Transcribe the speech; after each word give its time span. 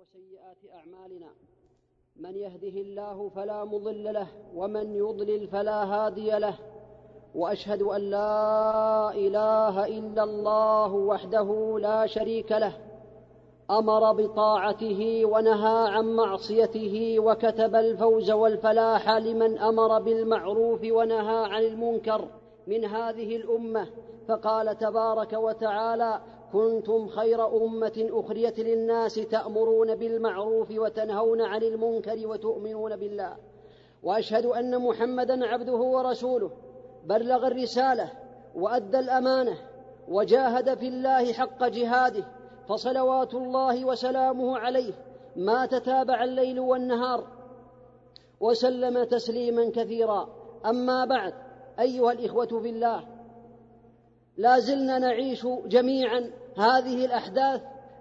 وسيئات 0.00 0.56
أعمالنا. 0.74 1.26
من 2.16 2.36
يهده 2.36 2.80
الله 2.80 3.28
فلا 3.28 3.64
مضل 3.64 4.04
له 4.04 4.26
ومن 4.54 4.94
يضلل 4.94 5.48
فلا 5.48 5.84
هادي 5.84 6.30
له. 6.30 6.54
وأشهد 7.34 7.82
أن 7.82 8.00
لا 8.00 9.10
إله 9.14 9.86
إلا 9.86 10.24
الله 10.24 10.92
وحده 10.94 11.78
لا 11.78 12.06
شريك 12.06 12.52
له. 12.52 12.72
أمر 13.70 14.12
بطاعته 14.12 15.22
ونهى 15.24 15.88
عن 15.88 16.16
معصيته 16.16 17.16
وكتب 17.20 17.74
الفوز 17.74 18.30
والفلاح 18.30 19.10
لمن 19.10 19.58
أمر 19.58 20.00
بالمعروف 20.00 20.80
ونهى 20.84 21.44
عن 21.44 21.62
المنكر 21.62 22.28
من 22.66 22.84
هذه 22.84 23.36
الأمة. 23.36 23.86
فقال 24.28 24.78
تبارك 24.78 25.32
وتعالى 25.32 26.20
كنتم 26.52 27.08
خير 27.08 27.64
أمة 27.64 28.08
أخرجت 28.10 28.60
للناس 28.60 29.14
تأمرون 29.14 29.94
بالمعروف 29.94 30.70
وتنهون 30.70 31.40
عن 31.40 31.62
المنكر 31.62 32.26
وتؤمنون 32.26 32.96
بالله. 32.96 33.36
وأشهد 34.02 34.46
أن 34.46 34.78
محمدا 34.78 35.46
عبده 35.46 35.72
ورسوله. 35.72 36.50
بلغ 37.04 37.46
الرسالة 37.46 38.12
وأدى 38.54 38.98
الأمانة 38.98 39.58
وجاهد 40.08 40.78
في 40.78 40.88
الله 40.88 41.32
حق 41.32 41.68
جهاده. 41.68 42.24
فصلوات 42.68 43.34
الله 43.34 43.84
وسلامه 43.84 44.58
عليه. 44.58 44.92
ما 45.36 45.66
تتابع 45.66 46.24
الليل 46.24 46.60
والنهار. 46.60 47.26
وسلم 48.40 49.04
تسليما 49.04 49.70
كثيرا. 49.70 50.28
أما 50.66 51.04
بعد 51.04 51.34
أيها 51.80 52.12
الإخوة 52.12 52.60
في 52.62 52.70
الله 52.70 53.06
لا 54.36 54.58
زلنا 54.58 54.98
نعيش 54.98 55.46
جميعا 55.66 56.30
هذه 56.56 57.04
الأحداث 57.04 57.60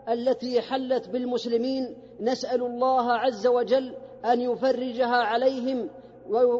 التي 0.10 0.62
حلت 0.62 1.10
بالمسلمين 1.10 1.98
نسأل 2.20 2.62
الله 2.62 3.12
عز 3.12 3.48
وجل 3.48 3.96
أن 4.26 4.42
يفرجها 4.42 5.16
عليهم 5.16 5.90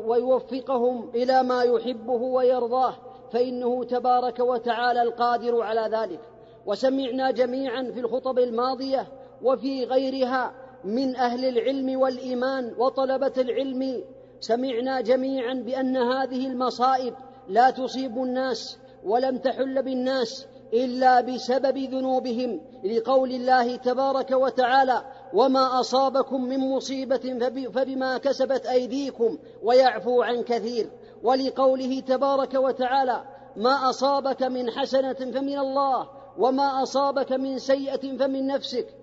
ويوفقهم 0.06 1.10
إلى 1.16 1.44
ما 1.44 1.64
يحبه 1.64 2.22
ويرضاه 2.22 2.94
فإنه 3.34 3.84
تبارك 3.84 4.40
وتعالى 4.40 5.02
القادر 5.02 5.62
على 5.62 5.98
ذلك. 5.98 6.20
وسمعنا 6.66 7.32
جميعا 7.32 7.92
في 7.94 8.00
الخطب 8.00 8.40
الماضية 8.40 9.08
وفي 9.44 9.84
غيرها 9.84 10.54
من 10.84 11.16
أهل 11.16 11.46
العلم 11.46 12.00
والإيمان 12.00 12.74
وطلبة 12.78 13.34
العلم 13.38 14.04
سمعنا 14.40 15.02
جميعا 15.02 15.54
بأن 15.54 15.98
هذه 15.98 16.48
المصائب 16.48 17.14
لا 17.48 17.70
تصيب 17.70 18.18
الناس 18.18 18.80
ولم 19.04 19.38
تحل 19.38 19.84
بالناس 19.84 20.48
إلا 20.74 21.22
بسبب 21.22 21.78
ذنوبهم 21.78 22.62
لقول 22.84 23.32
الله 23.32 23.76
تبارك 23.76 24.32
وتعالى 24.32 25.04
وما 25.34 25.80
أصابكم 25.80 26.44
من 26.44 26.60
مصيبة 26.60 27.40
فبما 27.74 28.18
كسبت 28.18 28.66
أيديكم 28.66 29.38
ويعفو 29.64 30.22
عن 30.22 30.44
كثير. 30.44 30.90
ولقوله 31.24 32.00
تبارك 32.00 32.54
وتعالى 32.54 33.24
ما 33.56 33.90
أصابك 33.90 34.44
من 34.44 34.72
حسنة 34.72 35.14
فمن 35.14 35.60
الله 35.60 36.10
وما 36.38 36.84
أصابك 36.84 37.32
من 37.32 37.60
سيئة 37.60 38.18
فمن 38.18 38.48
نفسك. 38.48 38.99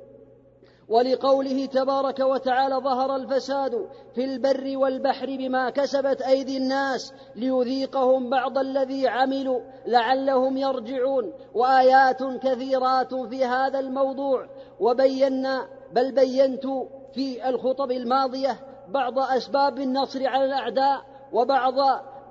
ولقوله 0.89 1.67
تبارك 1.67 2.21
وتعالى 2.21 2.75
ظهر 2.75 3.17
الفساد 3.17 3.89
في 4.15 4.25
البر 4.25 4.77
والبحر 4.77 5.27
بما 5.27 5.71
كسبت 5.71 6.23
أيدي 6.23 6.57
الناس 6.57 7.13
ليذيقهم 7.37 8.31
بعض 8.31 8.59
الذي 8.59 9.09
عملوا 9.09 9.61
لعلهم 9.87 10.57
يرجعون. 10.57 11.33
وآيات 11.55 12.23
كثيرات 12.23 13.15
في 13.15 13.45
هذا 13.45 13.79
الموضوع. 13.79 14.47
وبينا 14.81 15.69
بل 15.93 16.13
بينت 16.13 16.67
في 17.15 17.49
الخطب 17.49 17.91
الماضية 17.91 18.57
بعض 18.89 19.19
أسباب 19.19 19.79
النصر 19.79 20.27
على 20.29 20.45
الأعداء 20.45 21.03
وبعض 21.33 21.75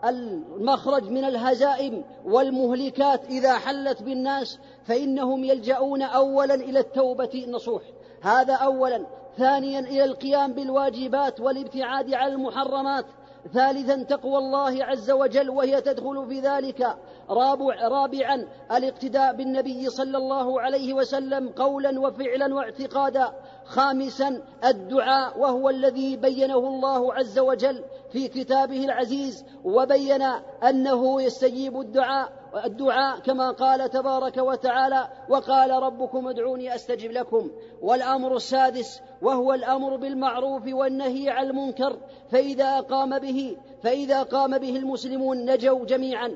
المخرج 0.05 1.09
من 1.09 1.23
الهزائم 1.23 2.03
والمهلكات 2.25 3.25
إذا 3.25 3.53
حلت 3.53 4.03
بالناس 4.03 4.59
فإنهم 4.83 5.43
يلجؤون 5.43 6.01
اولا 6.01 6.55
إلى 6.55 6.79
التوبة 6.79 7.29
النصوح 7.33 7.81
هذا 8.25 8.53
اولا. 8.53 9.05
ثانيا 9.37 9.79
إلى 9.79 10.03
القيام 10.03 10.53
بالواجبات 10.53 11.39
والابتعاد 11.39 12.13
عن 12.13 12.31
المحرمات. 12.31 13.05
ثالثا 13.53 14.03
تقوى 14.03 14.37
الله 14.37 14.85
عز 14.85 15.11
وجل 15.11 15.49
وهي 15.49 15.81
تدخل 15.81 16.25
في 16.29 16.39
ذلك. 16.39 16.95
رابع 17.29 17.87
رابعا 17.87 18.47
الاقتداء 18.71 19.35
بالنبي 19.35 19.89
صلى 19.89 20.17
الله 20.17 20.61
عليه 20.61 20.93
وسلم 20.93 21.49
قولا 21.49 21.99
وفعلا 21.99 22.55
واعتقادا. 22.55 23.33
خامسا 23.65 24.41
الدعاء 24.65 25.39
وهو 25.39 25.69
الذي 25.69 26.15
بينه 26.15 26.57
الله 26.57 27.13
عز 27.13 27.39
وجل 27.39 27.83
في 28.11 28.27
كتابه 28.27 28.85
العزيز 28.85 29.45
وبين 29.63 30.21
أنه 30.69 31.21
يستجيب 31.21 31.79
الدعاء. 31.79 32.44
الدعاء 32.65 33.19
كما 33.19 33.51
قال 33.51 33.89
تبارك 33.89 34.37
وتعالى 34.37 35.07
وقال 35.29 35.71
ربكم 35.71 36.27
ادعوني 36.27 36.75
أستجب 36.75 37.11
لكم. 37.11 37.51
والأمر 37.81 38.35
السادس 38.35 39.01
وهو 39.21 39.53
الأمر 39.53 39.95
بالمعروف 39.95 40.63
والنهي 40.67 41.29
عن 41.29 41.45
المنكر. 41.45 41.97
فإذا 42.31 42.79
قام 42.79 43.19
به 43.19 43.57
فإذا 43.83 44.23
قام 44.23 44.57
به 44.57 44.77
المسلمون 44.77 45.51
نجوا 45.51 45.85
جميعا. 45.85 46.35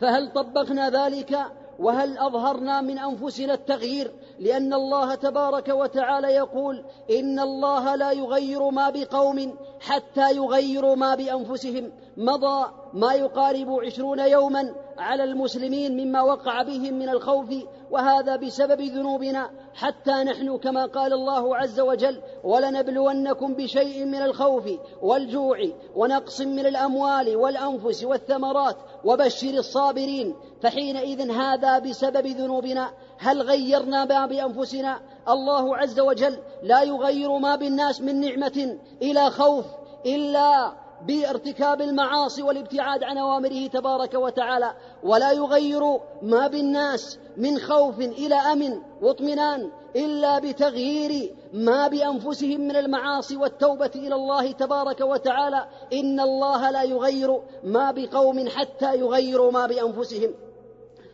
فهل 0.00 0.32
طبقنا 0.32 0.90
ذلك؟ 0.90 1.38
وهل 1.78 2.18
أظهرنا 2.18 2.80
من 2.80 2.98
أنفسنا 2.98 3.54
التغيير؟ 3.54 4.12
لأن 4.38 4.74
الله 4.74 5.14
تبارك 5.14 5.68
وتعالى 5.68 6.28
يقول 6.28 6.84
إن 7.10 7.40
الله 7.40 7.94
لا 7.94 8.12
يغير 8.12 8.70
ما 8.70 8.90
بقوم 8.90 9.56
حتى 9.80 10.36
يغيروا 10.36 10.94
ما 10.94 11.14
بأنفسهم. 11.14 11.92
مضى 12.16 12.81
ما 12.94 13.12
يقارب 13.12 13.70
عشرون 13.70 14.18
يوما 14.18 14.74
على 14.98 15.24
المسلمين 15.24 15.96
مما 15.96 16.22
وقع 16.22 16.62
بهم 16.62 16.94
من 16.94 17.08
الخوف 17.08 17.54
وهذا 17.90 18.36
بسبب 18.36 18.80
ذنوبنا. 18.80 19.50
حتى 19.74 20.12
نحن 20.12 20.58
كما 20.58 20.86
قال 20.86 21.12
الله 21.12 21.56
عز 21.56 21.80
وجل 21.80 22.20
ولنبلونكم 22.44 23.54
بشيء 23.54 24.04
من 24.04 24.22
الخوف 24.22 24.64
والجوع 25.02 25.58
ونقص 25.96 26.40
من 26.40 26.66
الأموال 26.66 27.36
والأنفس 27.36 28.04
والثمرات 28.04 28.76
وبشر 29.04 29.50
الصابرين. 29.50 30.34
فحينئذ 30.62 31.30
هذا 31.30 31.78
بسبب 31.78 32.26
ذنوبنا. 32.26 32.90
هل 33.18 33.42
غيرنا 33.42 34.04
ما 34.04 34.26
بأنفسنا؟ 34.26 35.00
الله 35.28 35.76
عز 35.76 36.00
وجل 36.00 36.38
لا 36.62 36.82
يغير 36.82 37.38
ما 37.38 37.56
بالناس 37.56 38.00
من 38.00 38.20
نعمة 38.20 38.78
إلى 39.02 39.30
خوف 39.30 39.64
إلا 40.06 40.81
بارتكاب 41.06 41.80
المعاصي 41.80 42.42
والابتعاد 42.42 43.02
عن 43.02 43.18
أوامره 43.18 43.66
تبارك 43.66 44.14
وتعالى 44.14 44.74
ولا 45.02 45.32
يغير 45.32 45.82
ما 46.22 46.46
بالناس 46.46 47.18
من 47.36 47.58
خوف 47.58 48.00
إلى 48.00 48.34
أمن 48.34 48.82
واطمئنان 49.02 49.70
إلا 49.96 50.38
بتغيير 50.38 51.34
ما 51.52 51.88
بأنفسهم 51.88 52.60
من 52.60 52.76
المعاصي 52.76 53.36
والتوبة 53.36 53.90
إلى 53.94 54.14
الله 54.14 54.52
تبارك 54.52 55.00
وتعالى. 55.00 55.68
إن 55.92 56.20
الله 56.20 56.70
لا 56.70 56.82
يغير 56.82 57.42
ما 57.64 57.90
بقوم 57.90 58.48
حتى 58.48 58.98
يغيروا 58.98 59.52
ما 59.52 59.66
بأنفسهم. 59.66 60.34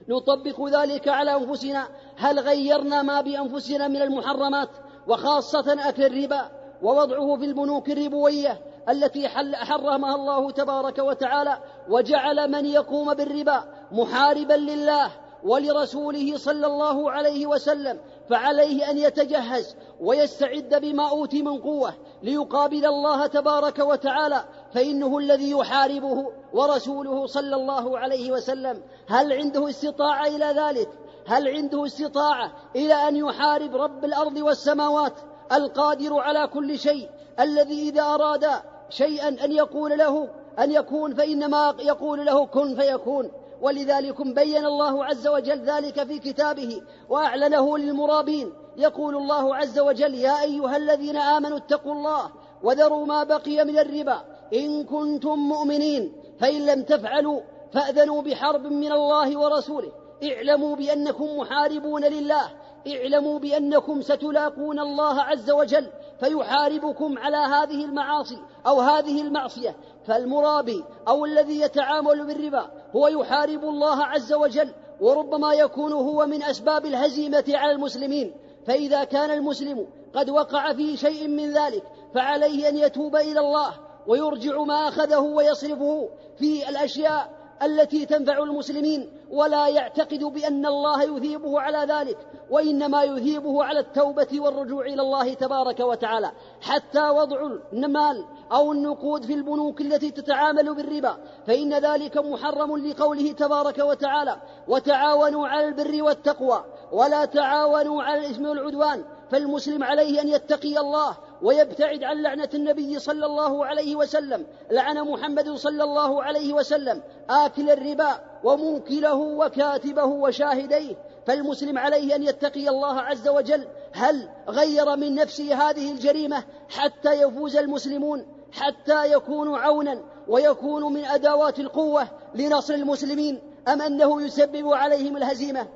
نطبق 0.08 0.68
ذلك 0.68 1.08
على 1.08 1.36
أنفسنا. 1.36 1.88
هل 2.16 2.40
غيرنا 2.40 3.02
ما 3.02 3.20
بأنفسنا 3.20 3.88
من 3.88 4.02
المحرمات؟ 4.02 4.68
وخاصة 5.08 5.88
أكل 5.88 6.02
الربا. 6.02 6.57
ووضعه 6.82 7.36
في 7.36 7.44
البنوك 7.44 7.90
الربوية 7.90 8.60
التي 8.88 9.28
حرمها 9.54 10.14
الله 10.14 10.50
تبارك 10.50 10.98
وتعالى 10.98 11.58
وجعل 11.88 12.50
من 12.50 12.66
يقوم 12.66 13.14
بالربا 13.14 13.64
محاربا 13.92 14.54
لله 14.54 15.10
ولرسوله 15.44 16.36
صلى 16.36 16.66
الله 16.66 17.10
عليه 17.10 17.46
وسلم 17.46 17.98
فعليه 18.30 18.90
أن 18.90 18.98
يتجهز 18.98 19.76
ويستعد 20.00 20.80
بما 20.80 21.10
اوتي 21.10 21.42
من 21.42 21.58
قوة 21.58 21.94
ليقابل 22.22 22.86
الله 22.86 23.26
تبارك 23.26 23.78
وتعالى 23.78 24.44
فإنه 24.74 25.18
الذي 25.18 25.50
يحاربه 25.50 26.32
ورسوله 26.52 27.26
صلى 27.26 27.56
الله 27.56 27.98
عليه 27.98 28.32
وسلم. 28.32 28.82
هل 29.08 29.32
عنده 29.32 29.68
استطاعة 29.68 30.26
إلى 30.26 30.44
ذلك؟ 30.44 30.88
هل 31.26 31.48
عنده 31.48 31.86
استطاعة 31.86 32.52
إلى 32.76 32.94
أن 32.94 33.16
يحارب 33.16 33.76
رب 33.76 34.04
الأرض 34.04 34.36
والسماوات؟ 34.36 35.12
القادر 35.52 36.18
على 36.18 36.46
كل 36.46 36.78
شيء 36.78 37.08
الذي 37.40 37.88
إذا 37.88 38.02
أراد 38.02 38.46
شيئا 38.90 39.28
أن 39.28 39.52
يقول 39.52 39.98
له 39.98 40.28
أن 40.58 40.72
يكون 40.72 41.14
فإنما 41.14 41.74
يقول 41.80 42.26
له 42.26 42.46
كن 42.46 42.74
فيكون. 42.74 43.30
ولذلك 43.62 44.22
بين 44.22 44.64
الله 44.64 45.04
عز 45.04 45.28
وجل 45.28 45.60
ذلك 45.60 46.04
في 46.04 46.18
كتابه 46.18 46.82
وأعلنه 47.08 47.78
للمرابين. 47.78 48.52
يقول 48.76 49.16
الله 49.16 49.56
عز 49.56 49.78
وجل 49.78 50.14
يا 50.14 50.42
أيها 50.42 50.76
الذين 50.76 51.16
آمنوا 51.16 51.58
اتقوا 51.58 51.92
الله 51.92 52.30
وذروا 52.62 53.06
ما 53.06 53.24
بقي 53.24 53.64
من 53.64 53.78
الربا. 53.78 54.20
إن 54.54 54.84
كنتم 54.84 55.38
مؤمنين 55.38 56.12
فإن 56.40 56.66
لم 56.66 56.82
تفعلوا 56.82 57.40
فأذنوا 57.72 58.22
بحرب 58.22 58.66
من 58.66 58.92
الله 58.92 59.38
ورسوله. 59.38 59.92
اعلموا 60.22 60.76
بأنكم 60.76 61.38
محاربون 61.38 62.04
لله 62.04 62.50
اعلموا 62.86 63.38
بأنكم 63.38 64.02
ستلاقون 64.02 64.78
الله 64.78 65.22
عز 65.22 65.50
وجل 65.50 65.86
فيحاربكم 66.20 67.18
على 67.18 67.36
هذه 67.36 67.84
المعاصي 67.84 68.38
أو 68.66 68.80
هذه 68.80 69.22
المعصية. 69.22 69.76
فالمرابي 70.06 70.84
أو 71.08 71.24
الذي 71.24 71.60
يتعامل 71.60 72.26
بالربا 72.26 72.70
هو 72.96 73.08
يحارب 73.08 73.64
الله 73.64 74.04
عز 74.04 74.32
وجل 74.32 74.72
وربما 75.00 75.54
يكون 75.54 75.92
هو 75.92 76.26
من 76.26 76.42
أسباب 76.42 76.86
الهزيمة 76.86 77.44
على 77.48 77.72
المسلمين. 77.72 78.34
فإذا 78.66 79.04
كان 79.04 79.30
المسلم 79.30 79.86
قد 80.14 80.30
وقع 80.30 80.72
في 80.72 80.96
شيء 80.96 81.28
من 81.28 81.52
ذلك 81.52 81.82
فعليه 82.14 82.68
أن 82.68 82.76
يتوب 82.76 83.16
إلى 83.16 83.40
الله 83.40 83.74
ويرجع 84.06 84.62
ما 84.62 84.88
أخذه 84.88 85.18
ويصرفه 85.18 86.08
في 86.38 86.68
الأشياء 86.68 87.37
التي 87.62 88.06
تنفع 88.06 88.38
المسلمين 88.38 89.12
ولا 89.30 89.68
يعتقد 89.68 90.24
بأن 90.24 90.66
الله 90.66 91.02
يثيبه 91.02 91.60
على 91.60 91.92
ذلك 91.92 92.18
وإنما 92.50 93.02
يثيبه 93.02 93.64
على 93.64 93.80
التوبة 93.80 94.28
والرجوع 94.40 94.86
إلى 94.86 95.02
الله 95.02 95.34
تبارك 95.34 95.80
وتعالى. 95.80 96.30
حتى 96.60 97.08
وضع 97.08 97.50
المال 97.72 98.24
أو 98.52 98.72
النقود 98.72 99.24
في 99.24 99.34
البنوك 99.34 99.80
التي 99.80 100.10
تتعامل 100.10 100.74
بالربا 100.74 101.16
فإن 101.46 101.74
ذلك 101.74 102.16
محرم 102.16 102.76
لقوله 102.76 103.32
تبارك 103.32 103.78
وتعالى 103.78 104.36
وتعاونوا 104.68 105.48
على 105.48 105.68
البر 105.68 106.02
والتقوى 106.02 106.64
ولا 106.92 107.24
تعاونوا 107.24 108.02
على 108.02 108.26
الإثم 108.26 108.46
والعدوان 108.46 109.04
فالمسلم 109.30 109.84
عليه 109.84 110.20
أن 110.20 110.28
يتقي 110.28 110.78
الله 110.78 111.16
ويبتعد 111.42 112.04
عن 112.04 112.22
لعنة 112.22 112.48
النبي 112.54 112.98
صلى 112.98 113.26
الله 113.26 113.66
عليه 113.66 113.96
وسلم 113.96 114.46
لعن 114.70 115.02
محمد 115.02 115.50
صلى 115.50 115.84
الله 115.84 116.22
عليه 116.22 116.52
وسلم 116.52 117.02
آكل 117.30 117.70
الربا 117.70 118.20
وموكله 118.44 119.14
وكاتبه 119.14 120.04
وشاهديه 120.04 120.96
فالمسلم 121.26 121.78
عليه 121.78 122.16
أن 122.16 122.22
يتقي 122.22 122.68
الله 122.68 123.00
عز 123.00 123.28
وجل 123.28 123.64
هل 123.92 124.28
غير 124.48 124.96
من 124.96 125.14
نفسه 125.14 125.54
هذه 125.54 125.92
الجريمة 125.92 126.44
حتى 126.68 127.22
يفوز 127.22 127.56
المسلمون 127.56 128.26
حتى 128.52 129.12
يكون 129.12 129.54
عونا 129.54 130.02
ويكون 130.28 130.92
من 130.92 131.04
أدوات 131.04 131.60
القوة 131.60 132.08
لنصر 132.34 132.74
المسلمين 132.74 133.40
أم 133.68 133.82
أنه 133.82 134.22
يسبب 134.22 134.72
عليهم 134.72 135.16
الهزيمة؟ 135.16 135.66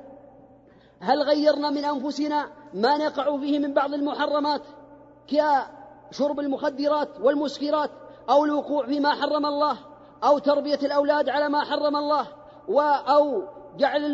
هل 0.99 1.21
غيرنا 1.21 1.69
من 1.69 1.85
أنفسنا 1.85 2.49
ما 2.73 2.97
نقع 2.97 3.37
فيه 3.37 3.59
من 3.59 3.73
بعض 3.73 3.93
المحرمات؟ 3.93 4.61
كشرب 5.27 6.39
المخدرات 6.39 7.09
والمسكرات 7.21 7.89
أو 8.29 8.45
الوقوع 8.45 8.85
فيما 8.85 9.11
حرم 9.11 9.45
الله 9.45 9.77
أو 10.23 10.37
تربية 10.37 10.79
الأولاد 10.83 11.29
على 11.29 11.49
ما 11.49 11.63
حرم 11.63 11.95
الله 11.95 12.27
أو 13.09 13.43
جعل 13.77 14.05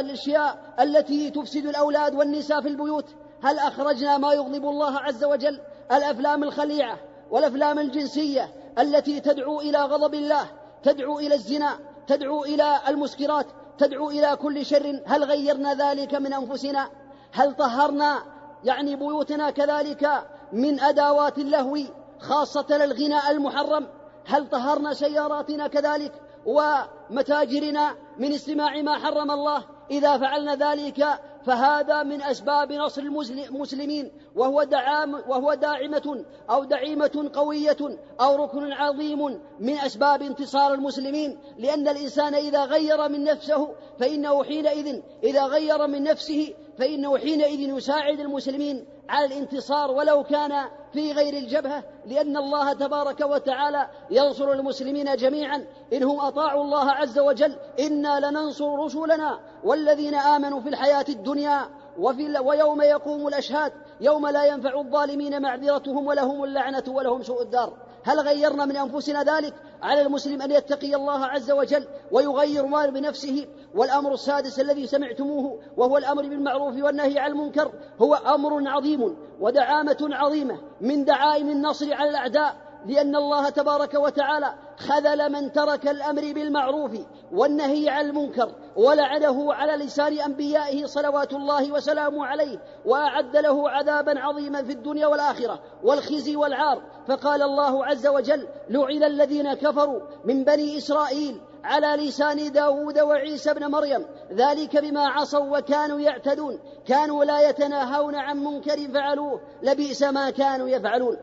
الأشياء 0.00 0.74
التي 0.80 1.30
تفسد 1.30 1.66
الأولاد 1.66 2.14
والنساء 2.14 2.60
في 2.60 2.68
البيوت. 2.68 3.04
هل 3.42 3.58
أخرجنا 3.58 4.18
ما 4.18 4.32
يغضب 4.32 4.64
الله 4.64 4.98
عز 4.98 5.24
وجل؟ 5.24 5.60
الأفلام 5.92 6.44
الخليعة 6.44 6.98
والأفلام 7.30 7.78
الجنسية 7.78 8.48
التي 8.78 9.20
تدعو 9.20 9.60
إلى 9.60 9.78
غضب 9.78 10.14
الله 10.14 10.50
تدعو 10.82 11.18
إلى 11.18 11.34
الزنا 11.34 11.78
تدعو 12.06 12.44
إلى 12.44 12.80
المسكرات 12.88 13.46
تدعو 13.78 14.10
إلى 14.10 14.36
كل 14.36 14.66
شر. 14.66 15.02
هل 15.06 15.24
غيرنا 15.24 15.74
ذلك 15.74 16.14
من 16.14 16.32
أنفسنا؟ 16.32 16.88
هل 17.32 17.54
طهرنا؟ 17.54 18.22
يعني 18.64 18.96
بيوتنا 18.96 19.50
كذلك 19.50 20.08
من 20.52 20.80
أدوات 20.80 21.38
اللهو 21.38 21.78
خاصة 22.18 22.66
الغناء 22.84 23.30
المحرم. 23.30 23.86
هل 24.26 24.48
طهرنا 24.48 24.94
سياراتنا 24.94 25.66
كذلك؟ 25.66 26.12
ومتاجرنا 26.46 27.94
من 28.18 28.32
استماع 28.32 28.82
ما 28.82 28.98
حرم 28.98 29.30
الله. 29.30 29.64
إذا 29.90 30.18
فعلنا 30.18 30.54
ذلك 30.54 31.06
فهذا 31.46 32.02
من 32.02 32.22
أسباب 32.22 32.72
نصر 32.72 33.02
المسلمين. 33.02 34.12
وهو, 34.36 34.62
دعام 34.62 35.14
وهو 35.14 35.54
داعمة 35.54 36.24
أو 36.50 36.64
دعيمة 36.64 37.30
قوية 37.34 37.98
أو 38.20 38.44
ركن 38.44 38.72
عظيم 38.72 39.40
من 39.60 39.78
أسباب 39.78 40.22
انتصار 40.22 40.74
المسلمين. 40.74 41.38
لأن 41.58 41.88
الإنسان 41.88 42.34
إذا 42.34 42.64
غير 42.64 43.08
من 43.08 43.24
نفسه 43.24 43.68
فإنه 43.98 44.44
حينئذ 44.44 45.00
إذا 45.24 45.42
غير 45.42 45.86
من 45.86 46.02
نفسه 46.02 46.54
فإنه 46.80 47.18
حينئذ 47.18 47.60
يساعد 47.60 48.20
المسلمين 48.20 48.84
على 49.08 49.24
الانتصار 49.26 49.90
ولو 49.90 50.22
كان 50.22 50.64
في 50.92 51.12
غير 51.12 51.34
الجبهة 51.34 51.84
لأن 52.06 52.36
الله 52.36 52.72
تبارك 52.72 53.20
وتعالى 53.20 53.88
ينصر 54.10 54.52
المسلمين 54.52 55.16
جميعا. 55.16 55.64
إن 55.92 56.02
هم 56.02 56.20
أطاعوا 56.20 56.64
الله 56.64 56.90
عز 56.90 57.18
وجل 57.18 57.56
إنا 57.80 58.30
لننصر 58.30 58.78
رسلنا 58.78 59.38
والذين 59.64 60.14
آمنوا 60.14 60.60
في 60.60 60.68
الحياة 60.68 61.04
الدنيا 61.08 61.68
وفي 61.98 62.38
ويوم 62.38 62.82
يقوم 62.82 63.28
الأشهاد 63.28 63.72
يوم 64.00 64.26
لا 64.26 64.44
ينفع 64.44 64.80
الظالمين 64.80 65.42
معذرتهم 65.42 66.06
ولهم 66.06 66.44
اللعنة 66.44 66.84
ولهم 66.88 67.22
سوء 67.22 67.42
الدار. 67.42 67.72
هل 68.04 68.20
غيرنا 68.20 68.64
من 68.64 68.76
أنفسنا 68.76 69.22
ذلك؟ 69.22 69.54
على 69.82 70.00
المسلم 70.02 70.42
أن 70.42 70.50
يتقي 70.50 70.94
الله 70.94 71.26
عز 71.26 71.50
وجل 71.50 71.86
ويغير 72.10 72.66
ما 72.66 72.86
بنفسه 72.86 73.46
والأمر 73.74 74.12
السادس 74.12 74.60
الذي 74.60 74.86
سمعتموه 74.86 75.60
وهو 75.76 75.98
الأمر 75.98 76.22
بالمعروف 76.22 76.82
والنهي 76.82 77.18
عن 77.18 77.30
المنكر 77.30 77.72
هو 78.02 78.14
أمر 78.14 78.68
عظيم 78.68 79.16
ودعامة 79.40 79.98
عظيمة 80.02 80.58
من 80.80 81.04
دعائم 81.04 81.48
النصر 81.48 81.94
على 81.94 82.10
الأعداء 82.10 82.69
لأن 82.86 83.16
الله 83.16 83.48
تبارك 83.48 83.94
وتعالى 83.94 84.54
خذل 84.76 85.32
من 85.32 85.52
ترك 85.52 85.88
الأمر 85.88 86.32
بالمعروف 86.32 86.92
والنهي 87.32 87.88
عن 87.88 88.06
المنكر 88.06 88.52
ولعنه 88.76 89.54
على 89.54 89.84
لسان 89.84 90.18
أنبيائه 90.18 90.86
صلوات 90.86 91.32
الله 91.32 91.72
وسلامه 91.72 92.26
عليه 92.26 92.58
وأعد 92.84 93.36
له 93.36 93.70
عذابا 93.70 94.20
عظيما 94.20 94.62
في 94.62 94.72
الدنيا 94.72 95.06
والآخرة 95.06 95.60
والخزي 95.82 96.36
والعار. 96.36 96.82
فقال 97.08 97.42
الله 97.42 97.86
عز 97.86 98.06
وجل 98.06 98.48
لعن 98.68 99.04
الذين 99.04 99.54
كفروا 99.54 100.00
من 100.24 100.44
بني 100.44 100.78
إسرائيل 100.78 101.40
على 101.64 102.06
لسان 102.06 102.52
داود 102.52 102.98
وعيسى 102.98 103.54
بن 103.54 103.66
مريم. 103.66 104.06
ذلك 104.32 104.76
بما 104.76 105.08
عصوا 105.08 105.58
وكانوا 105.58 106.00
يعتدون. 106.00 106.58
كانوا 106.86 107.24
لا 107.24 107.48
يتناهون 107.48 108.14
عن 108.14 108.44
منكر 108.44 108.88
فعلوه. 108.94 109.40
لبئس 109.62 110.02
ما 110.02 110.30
كانوا 110.30 110.68
يفعلون. 110.68 111.16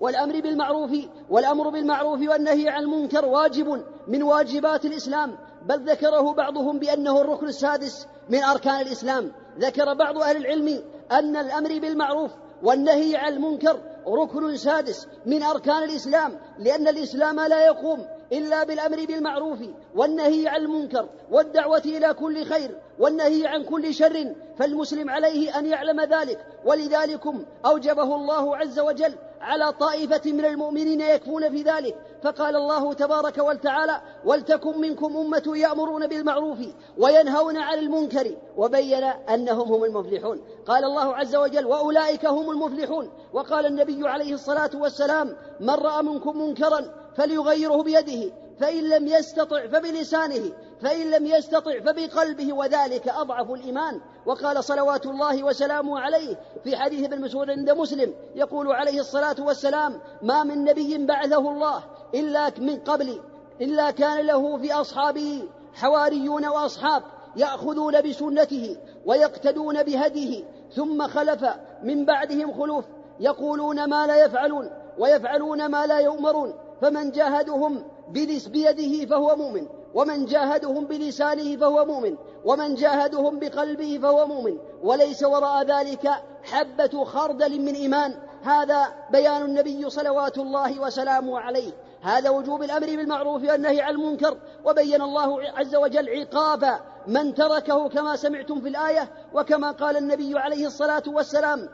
والأمر 0.00 0.40
بالمعروف 0.40 0.90
والأمر 1.30 1.68
بالمعروف 1.68 2.20
والنهي 2.28 2.68
عن 2.68 2.82
المنكر 2.82 3.24
واجب 3.24 3.82
من 4.08 4.22
واجبات 4.22 4.84
الإسلام. 4.84 5.36
بل 5.66 5.90
ذكره 5.90 6.32
بعضهم 6.32 6.78
بأنه 6.78 7.20
الركن 7.20 7.46
السادس 7.46 8.06
من 8.28 8.42
أركان 8.42 8.80
الإسلام. 8.80 9.32
ذكر 9.58 9.94
بعض 9.94 10.18
أهل 10.18 10.36
العلم 10.36 10.82
أن 11.12 11.36
الأمر 11.36 11.78
بالمعروف 11.78 12.30
والنهي 12.62 13.16
عن 13.16 13.32
المنكر 13.32 13.80
ركن 14.06 14.56
سادس 14.56 15.08
من 15.26 15.42
أركان 15.42 15.82
الإسلام 15.82 16.38
لأن 16.58 16.88
الإسلام 16.88 17.40
لا 17.40 17.66
يقوم 17.66 18.06
إلا 18.32 18.64
بالأمر 18.64 19.06
بالمعروف 19.06 19.58
والنهي 19.94 20.48
عن 20.48 20.60
المنكر 20.60 21.08
والدعوة 21.30 21.82
إلى 21.84 22.14
كل 22.14 22.44
خير 22.44 22.78
والنهي 22.98 23.46
عن 23.46 23.64
كل 23.64 23.94
شر. 23.94 24.34
فالمسلم 24.58 25.10
عليه 25.10 25.58
أن 25.58 25.66
يعلم 25.66 26.00
ذلك 26.00 26.46
ولذلكم 26.64 27.44
أوجبه 27.66 28.14
الله 28.14 28.56
عز 28.56 28.78
وجل 28.78 29.14
على 29.44 29.72
طائفة 29.72 30.32
من 30.32 30.44
المؤمنين 30.44 31.00
يكفون 31.00 31.50
في 31.50 31.62
ذلك. 31.62 31.96
فقال 32.22 32.56
الله 32.56 32.92
تبارك 32.92 33.38
وتعالى 33.38 34.00
ولتكن 34.24 34.80
منكم 34.80 35.16
أمة 35.16 35.52
يأمرون 35.56 36.06
بالمعروف 36.06 36.58
وينهون 36.98 37.56
عن 37.56 37.78
المنكر. 37.78 38.36
وبين 38.56 39.04
أنهم 39.04 39.72
هم 39.72 39.84
المفلحون. 39.84 40.40
قال 40.66 40.84
الله 40.84 41.16
عز 41.16 41.36
وجل 41.36 41.66
وأولئك 41.66 42.26
هم 42.26 42.50
المفلحون. 42.50 43.10
وقال 43.32 43.66
النبي 43.66 44.08
عليه 44.08 44.34
الصلاة 44.34 44.70
والسلام 44.74 45.36
من 45.60 45.74
رأى 45.74 46.02
منكم 46.02 46.38
منكرا 46.38 46.80
فليغيره 47.16 47.82
بيده. 47.82 48.43
فإن 48.60 48.88
لم 48.88 49.06
يستطع 49.06 49.66
فبلسانه 49.66 50.52
فإن 50.82 51.10
لم 51.10 51.26
يستطع 51.26 51.80
فبقلبه 51.80 52.52
وذلك 52.52 53.08
أضعف 53.08 53.50
الإيمان. 53.50 54.00
وقال 54.26 54.64
صلوات 54.64 55.06
الله 55.06 55.44
وسلامه 55.44 56.00
عليه 56.00 56.36
في 56.64 56.76
حديث 56.76 57.04
ابن 57.04 57.20
مسعود 57.20 57.50
عند 57.50 57.70
مسلم 57.70 58.14
يقول 58.34 58.72
عليه 58.72 59.00
الصلاة 59.00 59.36
والسلام 59.38 60.00
ما 60.22 60.42
من 60.42 60.64
نبي 60.64 61.06
بعثه 61.06 61.50
الله 61.50 61.82
إلا 62.14 62.52
من 62.58 62.76
قبل 62.76 63.20
إلا 63.60 63.90
كان 63.90 64.26
له 64.26 64.58
في 64.58 64.72
أصحابه 64.72 65.48
حواريون 65.74 66.46
وأصحاب 66.46 67.02
يأخذون 67.36 68.02
بسنته 68.02 68.76
ويقتدون 69.06 69.82
بهديه 69.82 70.44
ثم 70.74 71.06
خلف 71.06 71.44
من 71.82 72.04
بعدهم 72.04 72.52
خلوف 72.60 72.84
يقولون 73.20 73.84
ما 73.84 74.06
لا 74.06 74.24
يفعلون 74.24 74.70
ويفعلون 74.98 75.66
ما 75.66 75.86
لا 75.86 75.98
يؤمرون 75.98 76.54
فمن 76.80 77.10
جاهدهم 77.10 77.84
بيده 78.08 79.06
فهو 79.06 79.36
مؤمن 79.36 79.66
ومن 79.94 80.26
جاهدهم 80.26 80.84
بلسانه 80.84 81.56
فهو 81.56 81.84
مؤمن 81.84 82.16
ومن 82.44 82.74
جاهدهم 82.74 83.38
بقلبه 83.38 83.98
فهو 84.02 84.26
مؤمن 84.26 84.58
وليس 84.82 85.22
وراء 85.22 85.64
ذلك 85.64 86.10
حبة 86.42 87.04
خردل 87.04 87.60
من 87.60 87.74
إيمان. 87.74 88.14
هذا 88.42 88.88
بيان 89.12 89.42
النبي 89.42 89.90
صلوات 89.90 90.38
الله 90.38 90.80
وسلامه 90.80 91.40
عليه. 91.40 91.72
هذا 92.02 92.30
وجوب 92.30 92.62
الأمر 92.62 92.86
بالمعروف 92.86 93.42
والنهي 93.42 93.80
عن 93.80 93.94
المنكر. 93.94 94.36
وبين 94.64 95.02
الله 95.02 95.42
عز 95.50 95.74
وجل 95.76 96.08
عقاب 96.08 96.80
من 97.06 97.34
تركه 97.34 97.88
كما 97.88 98.16
سمعتم 98.16 98.60
في 98.60 98.68
الآية 98.68 99.08
وكما 99.34 99.70
قال 99.70 99.96
النبي 99.96 100.38
عليه 100.38 100.66
الصلاة 100.66 101.02
والسلام 101.06 101.68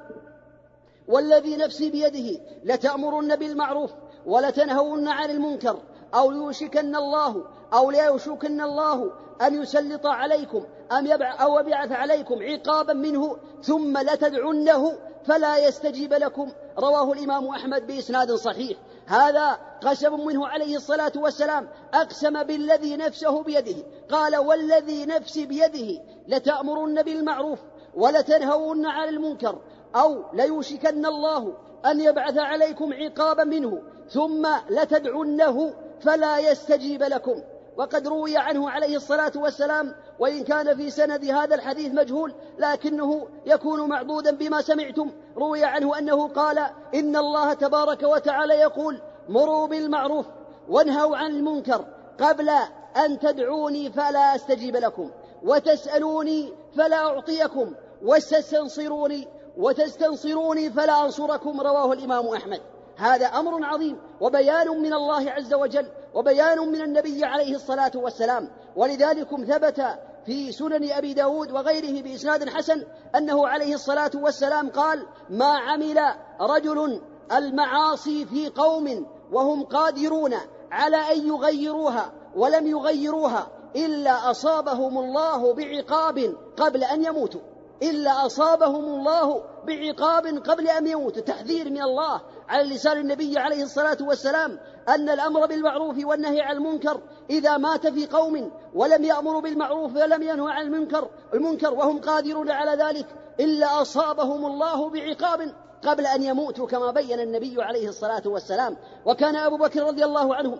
والذي 1.08 1.56
نفسي 1.56 1.90
بيده 1.90 2.40
لتأمرن 2.64 3.37
بالمعروف 3.37 3.90
ولتنهون 4.26 5.08
عن 5.08 5.30
المنكر. 5.30 5.78
أو 6.14 6.33
يوشكن 6.33 6.97
الله 6.97 7.45
أو 7.73 7.90
لا 7.90 8.05
يوشكن 8.05 8.61
الله 8.61 9.12
أن 9.43 9.62
يسلط 9.62 10.07
عليكم 10.07 10.64
أم 10.93 11.07
يبع 11.07 11.35
أو 11.43 11.59
يبعث 11.59 11.93
عليكم 11.93 12.43
عقابا 12.43 12.93
منه 12.93 13.37
ثم 13.62 13.99
لتدعنه 13.99 14.99
فلا 15.25 15.69
يستجيب 15.69 16.12
لكم. 16.12 16.52
رواه 16.79 17.12
الإمام 17.12 17.49
أحمد 17.49 17.87
بإسناد 17.87 18.33
صحيح. 18.33 18.79
هذا 19.07 19.59
قسم 19.83 20.26
منه 20.26 20.47
عليه 20.47 20.76
الصلاة 20.76 21.12
والسلام. 21.17 21.69
أقسم 21.95 22.43
بالذي 22.43 22.97
نفسه 22.97 23.43
بيده. 23.43 23.76
قال 24.11 24.37
والذي 24.37 25.07
نفسي 25.07 25.47
بيده 25.47 26.02
لتأمرن 26.29 27.02
بالمعروف 27.02 27.59
ولتنهون 27.95 28.87
عن 28.87 29.09
المنكر 29.09 29.59
أو 29.97 30.25
ليوشكن 30.33 31.07
الله 31.07 31.55
أن 31.87 32.00
يبعث 32.00 32.38
عليكم 32.38 32.93
عقابا 32.93 33.45
منه 33.45 33.83
ثم 34.09 34.49
لتدعنه 34.71 35.75
فلا 36.02 36.38
يستجيب 36.38 37.02
لكم. 37.02 37.42
وقد 37.76 38.09
روي 38.09 38.37
عنه 38.37 38.71
عليه 38.71 38.97
الصلاة 38.97 39.33
والسلام 39.37 39.95
وإن 40.19 40.45
كان 40.45 40.76
في 40.76 40.90
سند 40.90 41.25
هذا 41.25 41.54
الحديث 41.54 41.95
مجهول 41.95 42.35
لكنه 42.59 43.28
يكون 43.47 43.88
معضودا 43.88 44.30
بما 44.30 44.62
سمعتم. 44.62 45.11
روي 45.37 45.64
عنه 45.64 45.99
أنه 45.99 46.28
قال 46.28 46.59
إن 46.95 47.16
الله 47.16 47.52
تبارك 47.52 48.02
وتعالى 48.02 48.54
يقول 48.54 49.00
مروا 49.28 49.66
بالمعروف 49.66 50.26
وانهوا 50.69 51.16
عن 51.16 51.30
المنكر 51.30 51.85
قبل 52.21 52.50
أن 52.97 53.19
تدعوني 53.19 53.90
فلا 53.90 54.35
أستجيب 54.35 54.76
لكم 54.76 55.11
وتسألوني 55.42 56.52
فلا 56.76 56.97
أعطيكم 56.97 57.75
وتستنصروني 58.02 59.28
وتستنصروني 59.57 60.71
فلا 60.71 61.04
أنصركم 61.04 61.61
رواه 61.61 61.92
الإمام 61.92 62.28
أحمد. 62.28 62.61
هذا 63.00 63.26
أمر 63.26 63.64
عظيم 63.64 63.99
وبيان 64.21 64.69
من 64.69 64.95
الله 64.95 65.30
عز 65.30 65.54
وجل 65.54 65.87
وبيان 66.14 66.59
من 66.59 66.83
النبي 66.83 67.25
عليه 67.25 67.54
الصلاة 67.54 67.92
والسلام 67.95 68.49
ولذلك 68.76 69.28
ثبت 69.45 69.83
في 70.26 70.52
سنن 70.52 70.90
أبي 70.90 71.14
داود 71.14 71.50
وغيره 71.50 72.02
بإسناد 72.02 72.49
حسن 72.49 72.85
أنه 73.16 73.49
عليه 73.49 73.75
الصلاة 73.75 74.11
والسلام 74.14 74.71
قال 74.71 75.07
ما 75.30 75.59
عمل 75.59 75.99
رجل 76.40 77.00
المعاصي 77.33 78.26
في 78.26 78.49
قوم 78.49 79.07
وهم 79.33 79.64
قادرون 79.64 80.35
على 80.71 80.97
أن 80.97 81.26
يغيروها 81.26 82.12
ولم 82.37 82.66
يغيروها 82.66 83.49
إلا 83.76 84.30
أصابهم 84.30 84.99
الله 84.99 85.54
بعقاب 85.54 86.35
قبل 86.57 86.85
أن 86.85 87.04
يموتوا. 87.04 87.40
إلا 87.82 88.26
أصابهم 88.26 88.84
الله 88.84 89.42
بعقاب 89.66 90.26
قبل 90.26 90.68
أن 90.68 90.87
يموتوا 90.87 91.22
تحذير 91.22 91.70
من 91.70 91.82
الله 91.82 92.20
على 92.49 92.75
لسان 92.75 92.99
النبي 92.99 93.38
عليه 93.38 93.62
الصلاة 93.62 93.99
والسلام 94.00 94.58
أن 94.88 95.08
الأمر 95.08 95.46
بالمعروف 95.46 96.04
والنهي 96.04 96.40
عن 96.40 96.56
المنكر 96.56 97.00
إذا 97.30 97.56
مات 97.56 97.87
في 97.87 98.06
قوم 98.06 98.52
ولم 98.75 99.04
يأمروا 99.04 99.40
بالمعروف 99.40 99.96
ولم 99.96 100.22
ينهوا 100.22 100.50
عن 100.50 100.66
المنكر 100.66 101.08
المنكر 101.34 101.75
وهم 101.75 102.00
قادرون 102.00 102.50
على 102.50 102.84
ذلك 102.84 103.06
إلا 103.40 103.82
أصابهم 103.82 104.46
الله 104.46 104.90
بعقاب 104.90 105.54
قبل 105.84 106.06
أن 106.06 106.22
يموتوا 106.22 106.66
كما 106.66 106.90
بين 106.90 107.20
النبي 107.20 107.62
عليه 107.62 107.88
الصلاة 107.88 108.22
والسلام. 108.26 108.76
وكان 109.06 109.37
أبو 109.37 109.56
بكر 109.56 109.82
رضي 109.82 110.04
الله 110.04 110.34
عنه 110.34 110.58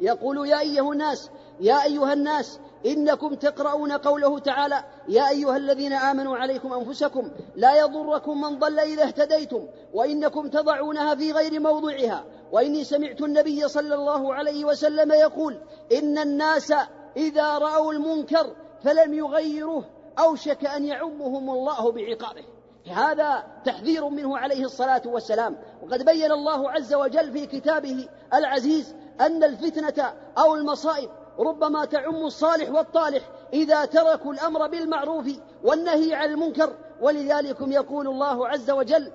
يقول 0.00 0.48
يا 0.48 0.60
أيها 0.60 0.92
الناس 0.92 1.30
يا 1.60 1.84
أيها 1.84 2.12
الناس 2.12 2.60
إنكم 2.86 3.34
تقرؤون 3.34 3.92
قوله 3.92 4.38
تعالى 4.38 4.84
يا 5.08 5.28
أيها 5.28 5.56
الذين 5.56 5.92
آمنوا 5.92 6.36
عليكم 6.36 6.72
أنفسكم 6.72 7.30
لا 7.56 7.80
يضركم 7.80 8.40
من 8.40 8.58
ضل 8.58 8.78
إذا 8.78 9.02
اهتديتم 9.02 9.66
وإنكم 9.94 10.48
تضعونها 10.48 11.14
في 11.14 11.32
غير 11.32 11.60
موضعها 11.60 12.24
وإني 12.52 12.84
سمعت 12.84 13.22
النبي 13.22 13.68
صلى 13.68 13.94
الله 13.94 14.34
عليه 14.34 14.64
وسلم 14.64 15.12
يقول 15.12 15.60
إن 15.92 16.18
الناس 16.18 16.74
إذا 17.16 17.58
رأوا 17.58 17.92
المنكر 17.92 18.56
فلم 18.84 19.14
يغيروه 19.14 19.84
أوشك 20.18 20.66
أن 20.66 20.84
يعمهم 20.84 21.50
الله 21.50 21.92
بعقابه. 21.92 22.44
هذا 22.86 23.44
تحذير 23.64 24.08
منه 24.08 24.38
عليه 24.38 24.64
الصلاة 24.64 25.02
والسلام. 25.06 25.56
وقد 25.82 26.04
بين 26.04 26.32
الله 26.32 26.70
عز 26.70 26.94
وجل 26.94 27.32
في 27.32 27.46
كتابه 27.46 28.08
العزيز 28.34 28.94
أن 29.20 29.44
الفتنة 29.44 30.12
أو 30.38 30.54
المصائب 30.54 31.10
ربما 31.38 31.84
تعم 31.84 32.16
الصالح 32.16 32.70
والطالح 32.70 33.22
إذا 33.52 33.84
تركوا 33.84 34.32
الأمر 34.32 34.66
بالمعروف 34.66 35.26
والنهي 35.64 36.14
عن 36.14 36.30
المنكر. 36.30 36.72
ولذلك 37.00 37.56
يقول 37.60 38.08
الله 38.08 38.48
عز 38.48 38.70
وجل 38.70 39.12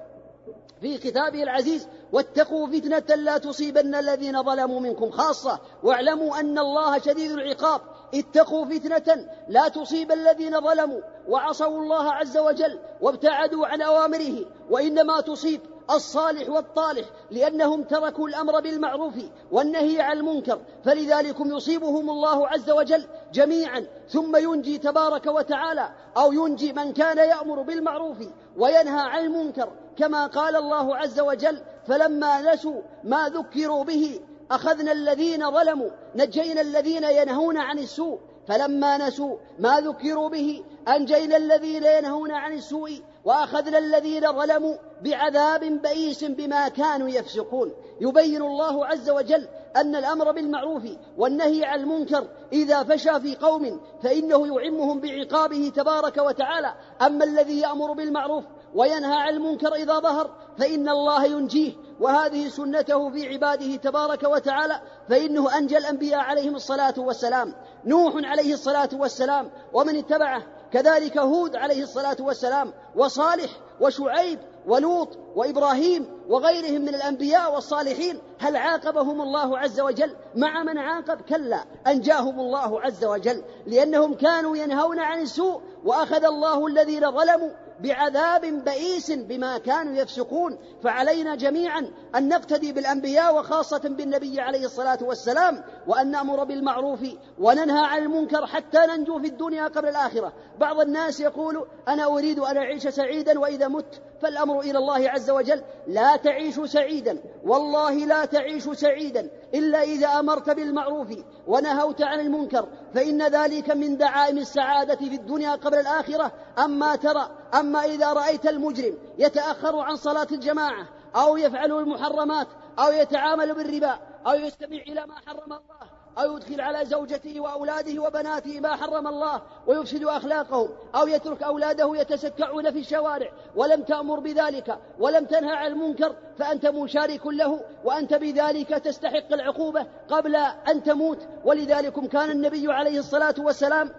في 0.81 0.97
كتابه 0.97 1.43
العزيز 1.43 1.87
واتقوا 2.11 2.67
فتنة 2.67 3.15
لا 3.15 3.37
تصيبن 3.37 3.95
الذين 3.95 4.43
ظلموا 4.43 4.79
منكم. 4.79 5.11
خاصة 5.11 5.59
واعلموا 5.83 6.39
أن 6.39 6.59
الله 6.59 6.99
شديد 6.99 7.31
العقاب. 7.31 7.81
اتقوا 8.13 8.65
فتنة 8.65 9.25
لا 9.47 9.67
تصيب 9.67 10.11
الذين 10.11 10.61
ظلموا. 10.61 11.01
وعصوا 11.27 11.81
الله 11.81 12.11
عز 12.11 12.37
وجل 12.37 12.79
وابتعدوا 13.01 13.67
عن 13.67 13.81
أوامره. 13.81 14.45
وإنما 14.69 15.21
تصيب 15.21 15.61
الصالح 15.89 16.49
والطالح 16.49 17.05
لأنهم 17.31 17.83
تركوا 17.83 18.27
الأمر 18.27 18.59
بالمعروف 18.59 19.13
والنهي 19.51 20.01
عن 20.01 20.17
المنكر 20.17 20.59
فلذلك 20.85 21.35
يصيبهم 21.39 22.09
الله 22.09 22.47
عز 22.47 22.69
وجل 22.69 23.05
جميعا 23.33 23.87
ثم 24.09 24.35
ينجي 24.35 24.77
تبارك 24.77 25.25
وتعالى 25.25 25.89
أو 26.17 26.33
ينجي 26.33 26.73
من 26.73 26.93
كان 26.93 27.17
يأمر 27.17 27.61
بالمعروف 27.61 28.17
وينهى 28.57 29.01
عن 29.01 29.25
المنكر 29.25 29.71
كما 29.97 30.27
قال 30.27 30.55
الله 30.55 30.95
عز 30.95 31.19
وجل 31.19 31.61
فلما 31.87 32.53
نسوا 32.53 32.81
ما 33.03 33.29
ذكروا 33.29 33.83
به 33.83 34.19
أخذنا 34.51 34.91
الذين 34.91 35.51
ظلموا 35.51 35.89
نجينا 36.15 36.61
الذين 36.61 37.03
ينهون 37.03 37.57
عن 37.57 37.79
السوء 37.79 38.19
فلما 38.47 39.07
نسوا 39.07 39.37
ما 39.59 39.79
ذكروا 39.79 40.29
به 40.29 40.63
أنجينا 40.87 41.37
الذين 41.37 41.83
ينهون 41.83 42.31
عن 42.31 42.53
السوء 42.53 43.01
وأخذنا 43.25 43.77
الذين 43.77 44.21
ظلموا 44.21 44.75
بعذاب 45.01 45.63
بئيس 45.63 46.23
بما 46.23 46.67
كانوا 46.67 47.09
يفسقون. 47.09 47.71
يبين 48.01 48.41
الله 48.41 48.85
عز 48.85 49.09
وجل 49.09 49.47
أن 49.75 49.95
الأمر 49.95 50.31
بالمعروف 50.31 50.83
والنهي 51.17 51.65
عن 51.65 51.79
المنكر 51.79 52.27
إذا 52.53 52.83
فشى 52.83 53.19
في 53.19 53.35
قوم 53.35 53.81
فإنه 54.03 54.47
يعمهم 54.47 54.99
بعقابه 54.99 55.71
تبارك 55.75 56.17
وتعالى. 56.17 56.73
أما 57.01 57.23
الذي 57.23 57.59
يأمر 57.59 57.93
بالمعروف 57.93 58.43
وينهى 58.75 59.15
عن 59.15 59.33
المنكر 59.33 59.73
إذا 59.73 59.99
ظهر 59.99 60.29
فإن 60.57 60.89
الله 60.89 61.25
ينجيه 61.25 61.73
وهذه 61.99 62.49
سنته 62.49 63.09
في 63.09 63.27
عباده 63.27 63.75
تبارك 63.75 64.23
وتعالى 64.23 64.81
فإنه 65.09 65.57
أنجى 65.57 65.77
الأنبياء 65.77 66.19
عليهم 66.19 66.55
الصلاة 66.55 66.93
والسلام. 66.97 67.53
نوح 67.85 68.13
عليه 68.15 68.53
الصلاة 68.53 68.89
والسلام 68.93 69.49
ومن 69.73 69.95
اتبعه 69.95 70.43
كذلك 70.73 71.17
هود 71.17 71.55
عليه 71.55 71.83
الصلاة 71.83 72.17
والسلام 72.19 72.73
وصالح 72.95 73.49
وشعيب 73.81 74.39
ولوط 74.67 75.17
وإبراهيم 75.35 76.05
وغيرهم 76.29 76.81
من 76.81 76.95
الأنبياء 76.95 77.53
والصالحين 77.53 78.19
هل 78.39 78.55
عاقبهم 78.55 79.21
الله 79.21 79.57
عز 79.59 79.79
وجل؟ 79.79 80.15
مع 80.35 80.63
من 80.63 80.77
عاقب؟ 80.77 81.21
كلا 81.21 81.65
أنجاهم 81.87 82.39
الله 82.39 82.81
عز 82.81 83.05
وجل 83.05 83.43
لأنهم 83.67 84.13
كانوا 84.13 84.57
ينهون 84.57 84.99
عن 84.99 85.19
السوء 85.19 85.61
وأخذ 85.85 86.25
الله 86.25 86.67
الذين 86.67 87.11
ظلموا 87.11 87.49
بعذاب 87.81 88.41
بئيس 88.41 89.11
بما 89.11 89.57
كانوا 89.57 89.93
يفسقون. 89.93 90.57
فعلينا 90.83 91.35
جميعا 91.35 91.91
أن 92.15 92.29
نقتدي 92.29 92.71
بالأنبياء 92.71 93.35
وخاصة 93.35 93.79
بالنبي 93.79 94.41
عليه 94.41 94.65
الصلاة 94.65 94.99
والسلام 95.01 95.63
وأن 95.87 96.11
نأمر 96.11 96.43
بالمعروف 96.43 96.99
وننهى 97.39 97.85
عن 97.85 98.01
المنكر 98.01 98.45
حتى 98.45 98.79
ننجو 98.79 99.19
في 99.19 99.27
الدنيا 99.27 99.67
قبل 99.67 99.89
الآخرة. 99.89 100.33
بعض 100.59 100.79
الناس 100.79 101.19
يقول 101.19 101.67
أنا 101.87 102.05
أريد 102.05 102.39
أن 102.39 102.57
أعيش 102.57 102.87
سعيدا 102.87 103.39
وإذا 103.39 103.67
مت. 103.67 104.01
فالأمر 104.21 104.59
إلى 104.59 104.77
الله 104.77 105.09
عز 105.09 105.29
وجل 105.29 105.63
لا 105.87 106.15
تعيش 106.15 106.59
سعيدا 106.59 107.17
والله 107.45 107.93
لا 107.93 108.25
تعيش 108.25 108.69
سعيدا 108.69 109.29
إلا 109.53 109.83
إذا 109.83 110.07
أمرت 110.07 110.49
بالمعروف 110.49 111.07
ونهوت 111.47 112.01
عن 112.01 112.19
المنكر 112.19 112.67
فإن 112.93 113.21
ذلك 113.21 113.69
من 113.69 113.97
دعائم 113.97 114.37
السعادة 114.37 114.95
في 114.95 115.15
الدنيا 115.15 115.51
قبل 115.51 115.77
الآخرة. 115.77 116.31
أما 116.59 116.95
ترى 116.95 117.29
أما 117.53 117.85
إذا 117.85 118.13
رأيت 118.13 118.47
المجرم 118.47 118.97
يتأخر 119.17 119.79
عن 119.79 119.95
صلاة 119.95 120.27
الجماعة 120.31 120.87
أو 121.15 121.37
يفعل 121.37 121.71
المحرمات 121.71 122.47
أو 122.79 122.91
يتعامل 122.91 123.53
بالربا 123.53 123.99
أو 124.27 124.33
يستمع 124.33 124.77
إلى 124.77 125.05
ما 125.07 125.15
حرم 125.25 125.53
الله 125.53 125.90
أو 126.17 126.37
يدخل 126.37 126.61
على 126.61 126.85
زوجته 126.85 127.41
وأولاده 127.41 128.01
وبناته 128.03 128.59
ما 128.59 128.75
حرم 128.75 129.07
الله 129.07 129.41
ويفسد 129.67 130.03
أخلاقهم 130.03 130.69
أو 130.95 131.07
يترك 131.07 131.43
أولاده 131.43 131.95
يتسكعون 131.95 132.71
في 132.71 132.79
الشوارع 132.79 133.29
ولم 133.55 133.81
تأمر 133.81 134.19
بذلك 134.19 134.77
ولم 134.99 135.25
تنهى 135.25 135.55
عن 135.55 135.71
المنكر 135.71 136.15
فأنت 136.37 136.65
مشارك 136.65 137.27
له 137.27 137.59
وأنت 137.83 138.13
بذلك 138.13 138.69
تستحق 138.69 139.33
العقوبة 139.33 139.85
قبل 140.09 140.35
أن 140.35 140.83
تموت 140.83 141.19
ولذلك 141.45 142.09
كان 142.09 142.31
النبي 142.31 142.73
عليه 142.73 142.99
الصلاة 142.99 143.35
والسلام 143.37 143.91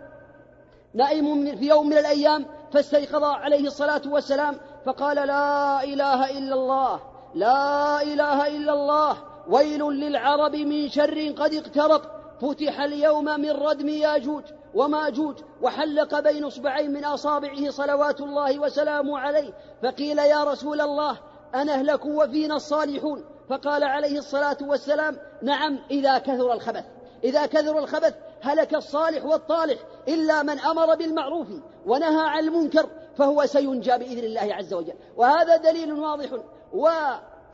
نائم 0.95 1.57
في 1.57 1.69
يوم 1.69 1.87
من 1.87 1.99
الأيام 1.99 2.47
فاستيقظ 2.73 3.25
عليه 3.25 3.67
الصلاة 3.67 4.03
والسلام 4.07 4.57
فقال 4.85 5.17
لا 5.17 5.85
إله 5.85 6.39
إلا 6.39 6.55
الله 6.55 7.01
لا 7.35 8.03
إله 8.03 8.47
إلا 8.47 8.73
الله 8.73 9.32
ويل 9.49 9.83
للعرب 9.83 10.57
من 10.57 10.89
شر 10.89 11.35
قد 11.39 11.55
اقترب. 11.55 12.03
فتح 12.41 12.81
اليوم 12.81 13.25
من 13.25 13.51
ردم 13.51 13.89
ياجوج 13.89 14.43
وماجوج 14.75 15.37
وحلق 15.63 16.21
بين 16.21 16.45
اصبعين 16.45 16.93
من 16.93 17.05
اصابعه 17.05 17.71
صلوات 17.71 18.21
الله 18.21 18.59
وسلامه 18.59 19.19
عليه. 19.19 19.53
فقيل 19.83 20.19
يا 20.19 20.45
رسول 20.45 20.81
الله 20.81 21.19
انهلك 21.55 22.05
وفينا 22.05 22.57
الصالحون. 22.57 23.25
فقال 23.49 23.85
عليه 23.85 24.19
الصلاة 24.19 24.57
والسلام 24.61 25.19
نعم 25.43 25.79
إذا 25.91 26.19
كثر 26.19 26.53
الخبث. 26.53 26.85
إذا 27.25 27.47
كثر 27.47 27.79
الخبث 27.79 28.15
هلك 28.41 28.75
الصالح 28.75 29.25
والطالح 29.25 29.79
إلا 30.09 30.43
من 30.43 30.59
أمر 30.61 30.95
بالمعروف 30.95 31.47
ونهى 31.87 32.27
عن 32.27 32.45
المنكر 32.45 32.87
فهو 33.19 33.47
سينجى 33.47 33.99
بإذن 33.99 34.25
الله 34.25 34.55
عز 34.55 34.75
وجل. 34.75 34.95
وهذا 35.17 35.57
دليل 35.57 35.93
واضح. 35.93 36.29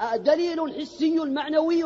ودليل 0.02 0.80
حسي 0.80 1.18
معنوي 1.18 1.84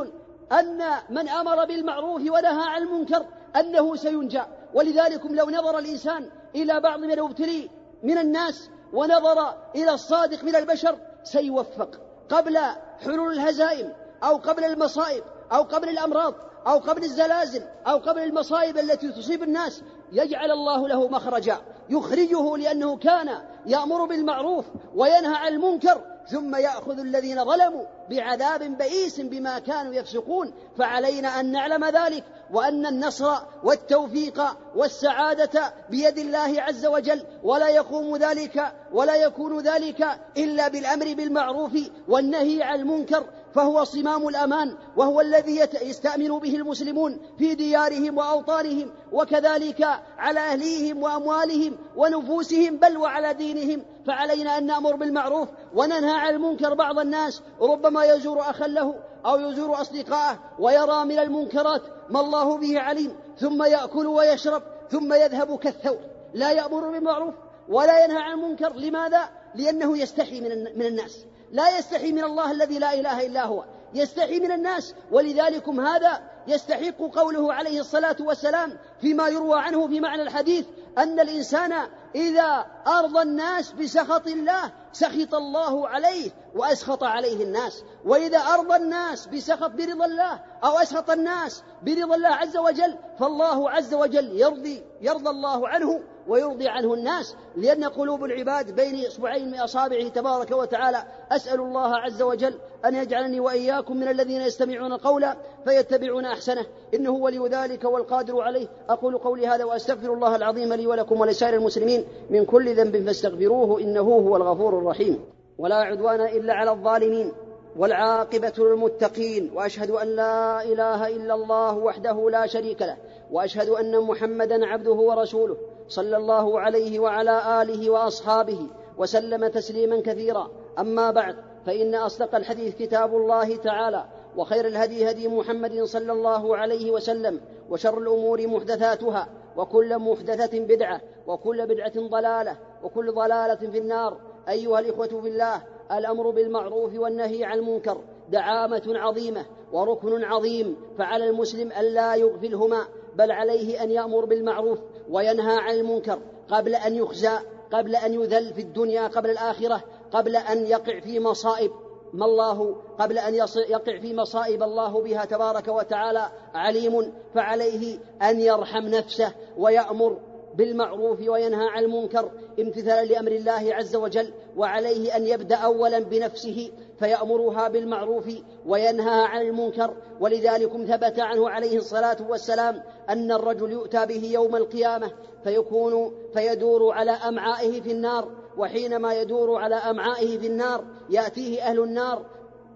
أن 0.53 0.83
من 1.11 1.29
أمر 1.29 1.65
بالمعروف 1.65 2.21
ونهى 2.21 2.65
عن 2.69 2.83
المنكر 2.83 3.27
أنه 3.57 3.97
سينجى. 3.97 4.43
ولذلك 4.75 5.27
لو 5.27 5.51
نظر 5.51 5.79
الإنسان 5.79 6.31
إلى 6.55 6.81
بعض 6.81 6.99
من 6.99 7.11
المبتلي 7.11 7.71
من 8.03 8.19
الناس 8.19 8.71
ونظر 8.93 9.55
إلى 9.75 9.95
الصادق 9.95 10.45
من 10.45 10.57
البشر 10.57 10.99
سيوفق. 11.25 12.01
قبل 12.31 12.59
حلول 13.05 13.33
الهزائم 13.33 13.93
أو 14.23 14.37
قبل 14.37 14.65
المصائب 14.65 15.25
أو 15.53 15.63
قبل 15.63 15.89
الأمراض 15.89 16.35
أو 16.67 16.79
قبل 16.79 17.05
الزلازل 17.05 17.63
أو 17.87 17.99
قبل 17.99 18.23
المصائب 18.23 18.79
التي 18.79 19.13
تصيب 19.13 19.43
الناس 19.43 19.83
يجعل 20.13 20.51
الله 20.51 20.89
له 20.89 21.09
مخرجا. 21.09 21.57
يخرجه 21.91 22.57
لأنه 22.57 22.97
كان 22.97 23.39
يأمر 23.67 24.05
بالمعروف 24.05 24.65
وينهى 24.95 25.35
عن 25.35 25.53
المنكر 25.53 26.01
ثم 26.31 26.57
يأخذ 26.57 26.99
الذين 26.99 27.45
ظلموا 27.45 27.85
بعذاب 28.13 28.79
بئيس 28.79 29.21
بما 29.21 29.59
كانوا 29.59 29.95
يفسقون 29.95 30.53
فعلينا 30.79 31.41
أن 31.41 31.53
نعلم 31.53 31.85
ذلك 31.85 32.25
وأن 32.53 32.87
النصر 32.87 33.35
والتوفيق 33.65 34.43
والسعادة 34.77 35.75
بيد 35.91 36.19
الله 36.19 36.63
عز 36.63 36.87
وجل 36.87 37.23
ولا 37.43 37.69
يقوم 37.69 38.17
ذلك 38.17 38.73
ولا 38.93 39.17
يكون 39.17 39.61
ذلك 39.61 40.07
إلا 40.37 40.69
بالأمر 40.69 41.15
بالمعروف 41.15 41.73
والنهي 42.09 42.63
عن 42.63 42.81
المنكر 42.81 43.25
فهو 43.55 43.85
صمام 43.85 44.29
الأمان 44.29 44.77
وهو 44.97 45.21
الذي 45.21 45.61
يستأمن 45.83 46.29
به 46.29 46.57
المسلمون 46.57 47.21
في 47.39 47.55
ديارهم 47.55 48.19
وأوطانهم 48.19 48.91
وكذلك 49.13 49.87
على 50.19 50.41
أهليهم 50.41 51.03
وأموالهم 51.03 51.77
ونفوسهم 51.97 52.77
بل 52.77 52.97
وعلى 52.97 53.35
دينهم. 53.35 53.83
فعلينا 54.07 54.59
أن 54.59 54.67
نأمر 54.67 54.97
بالمعروف 54.97 55.49
وننهى 55.75 56.19
عن 56.19 56.35
المنكر 56.35 56.75
بعض 56.75 56.99
الناس. 56.99 57.43
ربما 57.61 58.05
يزور 58.05 58.41
أخا 58.41 58.67
له 58.67 58.95
أو 59.27 59.41
يزور 59.41 59.81
أصدقاءه 59.81 60.39
ويرى 60.59 61.05
من 61.05 61.19
المنكرات 61.19 61.83
ما 62.11 62.21
الله 62.21 62.59
به 62.59 62.81
عليم. 62.81 63.17
ثم 63.39 63.63
يأكل 63.63 64.07
ويشرب 64.07 64.63
ثم 64.91 65.13
يذهب 65.13 65.59
كالثور. 65.59 65.99
لا 66.35 66.51
يأمر 66.51 66.91
بالمعروف 66.91 67.35
ولا 67.69 68.05
ينهى 68.05 68.19
عن 68.19 68.33
المنكر. 68.33 68.73
لماذا؟ 68.73 69.42
لأنه 69.55 69.99
يستحي 69.99 70.41
من 70.77 70.87
الناس. 70.87 71.19
لا 71.53 71.79
يستحي 71.79 72.13
من 72.13 72.25
الله 72.25 72.51
الذي 72.51 72.79
لا 72.79 72.95
إله 72.95 73.27
إلا 73.27 73.45
هو. 73.45 73.65
يستحي 73.95 74.41
من 74.41 74.53
الناس. 74.53 74.95
ولذلكم 75.11 75.81
هذا 75.81 76.23
يستحق 76.49 76.99
قوله 76.99 77.55
عليه 77.55 77.81
الصلاة 77.81 78.17
والسلام 78.21 78.79
فيما 79.01 79.29
يروى 79.29 79.61
عنه 79.61 79.89
في 79.89 80.01
معنى 80.01 80.23
الحديث 80.23 80.67
أن 80.99 81.21
الإنسان 81.21 81.73
إذا 82.15 82.67
أرضى 82.87 83.23
الناس 83.23 83.73
بسخط 83.73 84.27
الله 84.27 84.73
سخط 84.93 85.35
الله 85.35 85.89
عليه 85.89 86.31
وأسخط 86.57 87.05
عليه 87.05 87.45
الناس. 87.45 87.85
وإذا 88.05 88.39
أرضى 88.39 88.77
الناس 88.77 89.27
بسخط 89.27 89.71
برضا 89.71 90.05
الله 90.05 90.41
أو 90.65 90.79
أسخط 90.79 91.11
الناس 91.11 91.63
برضا 91.83 92.15
الله 92.15 92.29
عز 92.29 92.57
وجل 92.57 92.97
فالله 93.19 93.71
عز 93.71 93.95
وجل 93.95 94.41
يرضي 94.41 94.83
يرضى 95.01 95.31
الله 95.31 95.69
عنه 95.69 96.01
ويرضي 96.29 96.69
عنه 96.69 96.95
الناس. 96.95 97.37
لأن 97.57 97.85
قلوب 97.85 98.25
العباد 98.25 98.75
بين 98.75 99.07
إصبعين 99.07 99.51
من 99.51 99.59
أصابعه 99.59 100.09
تبارك 100.09 100.51
وتعالى 100.51 101.05
أسأل 101.31 101.61
الله 101.61 101.97
عز 101.97 102.23
وجل 102.23 102.59
أن 102.85 102.95
يجعلني 102.95 103.41
وإياكم 103.41 103.97
من 103.97 104.09
الذين 104.09 104.41
يستمعون 104.41 104.93
القول 104.93 105.27
فيتبعون 105.65 106.25
أحسنه. 106.25 106.67
إنه 106.95 107.11
ولي 107.11 107.49
ذلك 107.49 107.85
والقادر 107.85 108.41
عليه. 108.41 108.69
أقول 108.89 109.19
قولي 109.19 109.47
هذا 109.47 109.65
وأستغفر 109.65 110.13
الله 110.13 110.37
العظيم 110.37 110.73
لي 110.73 110.87
ولكم 110.87 111.21
ولسائر 111.21 111.55
المسلمين 111.55 112.05
من 112.31 112.45
كل 112.45 112.75
ذنب 112.75 113.07
فاستغفروه 113.07 113.81
إنه 113.81 114.01
هو 114.01 114.37
الغفور 114.37 114.79
الرحيم 114.83 115.25
ولا 115.59 115.77
عدوان 115.77 116.21
إلا 116.21 116.55
على 116.55 116.71
الظالمين 116.71 117.33
والعاقبة 117.77 118.53
للمتقين 118.59 119.51
وأشهد 119.55 119.91
أن 119.91 120.09
لا 120.09 120.63
إله 120.63 121.09
إلا 121.09 121.35
الله 121.35 121.79
وحده 121.79 122.31
لا 122.31 122.47
شريك 122.47 122.83
له 122.83 122.97
وأشهد 123.31 123.69
أن 123.69 124.01
محمدا 124.01 124.67
عبده 124.67 124.93
ورسوله 124.93 125.57
صلى 125.89 126.17
الله 126.17 126.61
عليه 126.61 127.01
وعلى 127.01 127.63
آله 127.63 127.91
وأصحابه 127.91 128.67
وسلم 128.99 129.47
تسليما 129.47 130.01
كثيرا. 130.01 130.51
أما 130.79 131.11
بعد 131.11 131.37
فإن 131.67 131.95
أصدق 131.95 132.35
الحديث 132.35 132.77
كتاب 132.77 133.17
الله 133.17 133.57
تعالى 133.57 134.05
وخير 134.37 134.67
الهدي 134.67 135.11
هدي 135.11 135.29
محمد 135.29 135.83
صلى 135.85 136.13
الله 136.13 136.57
عليه 136.57 136.91
وسلم 136.91 137.41
وشر 137.71 137.99
الأمور 137.99 138.47
محدثاتها 138.47 139.29
وكل 139.57 139.99
محدثة 139.99 140.59
بدعة 140.61 141.01
وكل 141.27 141.67
بدعة 141.67 141.93
ضلالة 142.09 142.57
وكل 142.83 143.13
ضلالة 143.13 143.71
في 143.71 143.79
النار. 143.79 144.17
أيها 144.49 144.79
الإخوة 144.79 145.07
في 145.07 145.29
الله 145.29 145.63
الأمر 145.93 146.31
بالمعروف 146.31 146.99
والنهي 146.99 147.45
عن 147.45 147.59
المنكر 147.59 148.01
دعامة 148.31 148.83
عظيمة 148.87 149.45
وركن 149.73 150.25
عظيم 150.25 150.77
فعلى 150.99 151.31
المسلم 151.31 151.73
الا 151.73 152.15
يغفلهما 152.15 152.87
بل 153.17 153.33
عليه 153.33 153.83
أن 153.83 153.91
يأمر 153.91 154.25
بالمعروف 154.25 154.79
وينهى 155.11 155.57
عن 155.57 155.75
المنكر 155.75 156.19
قبل 156.49 156.75
أن 156.75 156.95
يخزى 156.95 157.39
قبل 157.73 157.97
أن 157.97 158.15
يذل 158.15 158.55
في 158.55 158.61
الدنيا 158.61 159.07
قبل 159.07 159.31
الآخرة 159.31 159.85
قبل 160.13 160.37
أن 160.37 160.67
يقع 160.67 161.01
في 161.01 161.21
مصائب 161.21 161.71
ما 162.13 162.27
الله 162.27 162.77
قبل 162.99 163.19
أن 163.19 163.35
يقع 163.69 163.99
في 164.01 164.15
مصائب 164.15 164.63
الله 164.63 165.03
بها 165.03 165.25
تبارك 165.25 165.69
وتعالى 165.69 166.29
عليم 166.55 167.13
فعليه 167.35 167.99
أن 168.23 168.41
يرحم 168.41 168.87
نفسه 168.87 169.33
ويأمر 169.59 170.19
بالمعروف 170.55 171.29
وينهى 171.29 171.69
عن 171.69 171.85
المنكر 171.85 172.31
امتثالا 172.61 173.05
لأمر 173.05 173.33
الله 173.33 173.75
عز 173.75 173.97
وجل 173.97 174.33
وعليه 174.57 175.17
أن 175.17 175.27
يبدأ 175.27 175.57
اولا 175.57 175.99
بنفسه 175.99 176.71
فيأمرها 176.99 177.69
بالمعروف 177.69 178.29
وينهى 178.67 179.25
عن 179.25 179.43
المنكر. 179.43 179.97
ولذلك 180.21 180.71
ثبت 180.71 181.19
عنه 181.19 181.51
عليه 181.51 181.77
الصلاة 181.77 182.17
والسلام 182.29 182.83
أن 183.09 183.33
الرجل 183.33 183.73
يؤتى 183.73 184.07
به 184.07 184.31
يوم 184.33 184.57
القيامة 184.57 185.11
فيكون 185.45 186.15
فيدور 186.35 186.93
على 186.93 187.11
أمعائه 187.11 187.81
في 187.81 187.93
النار 187.93 188.33
وحينما 188.59 189.15
يدور 189.15 189.57
على 189.57 189.75
أمعائه 189.75 190.39
في 190.39 190.47
النار 190.47 190.85
يأتيه 191.11 191.63
أهل 191.63 191.81
النار 191.81 192.27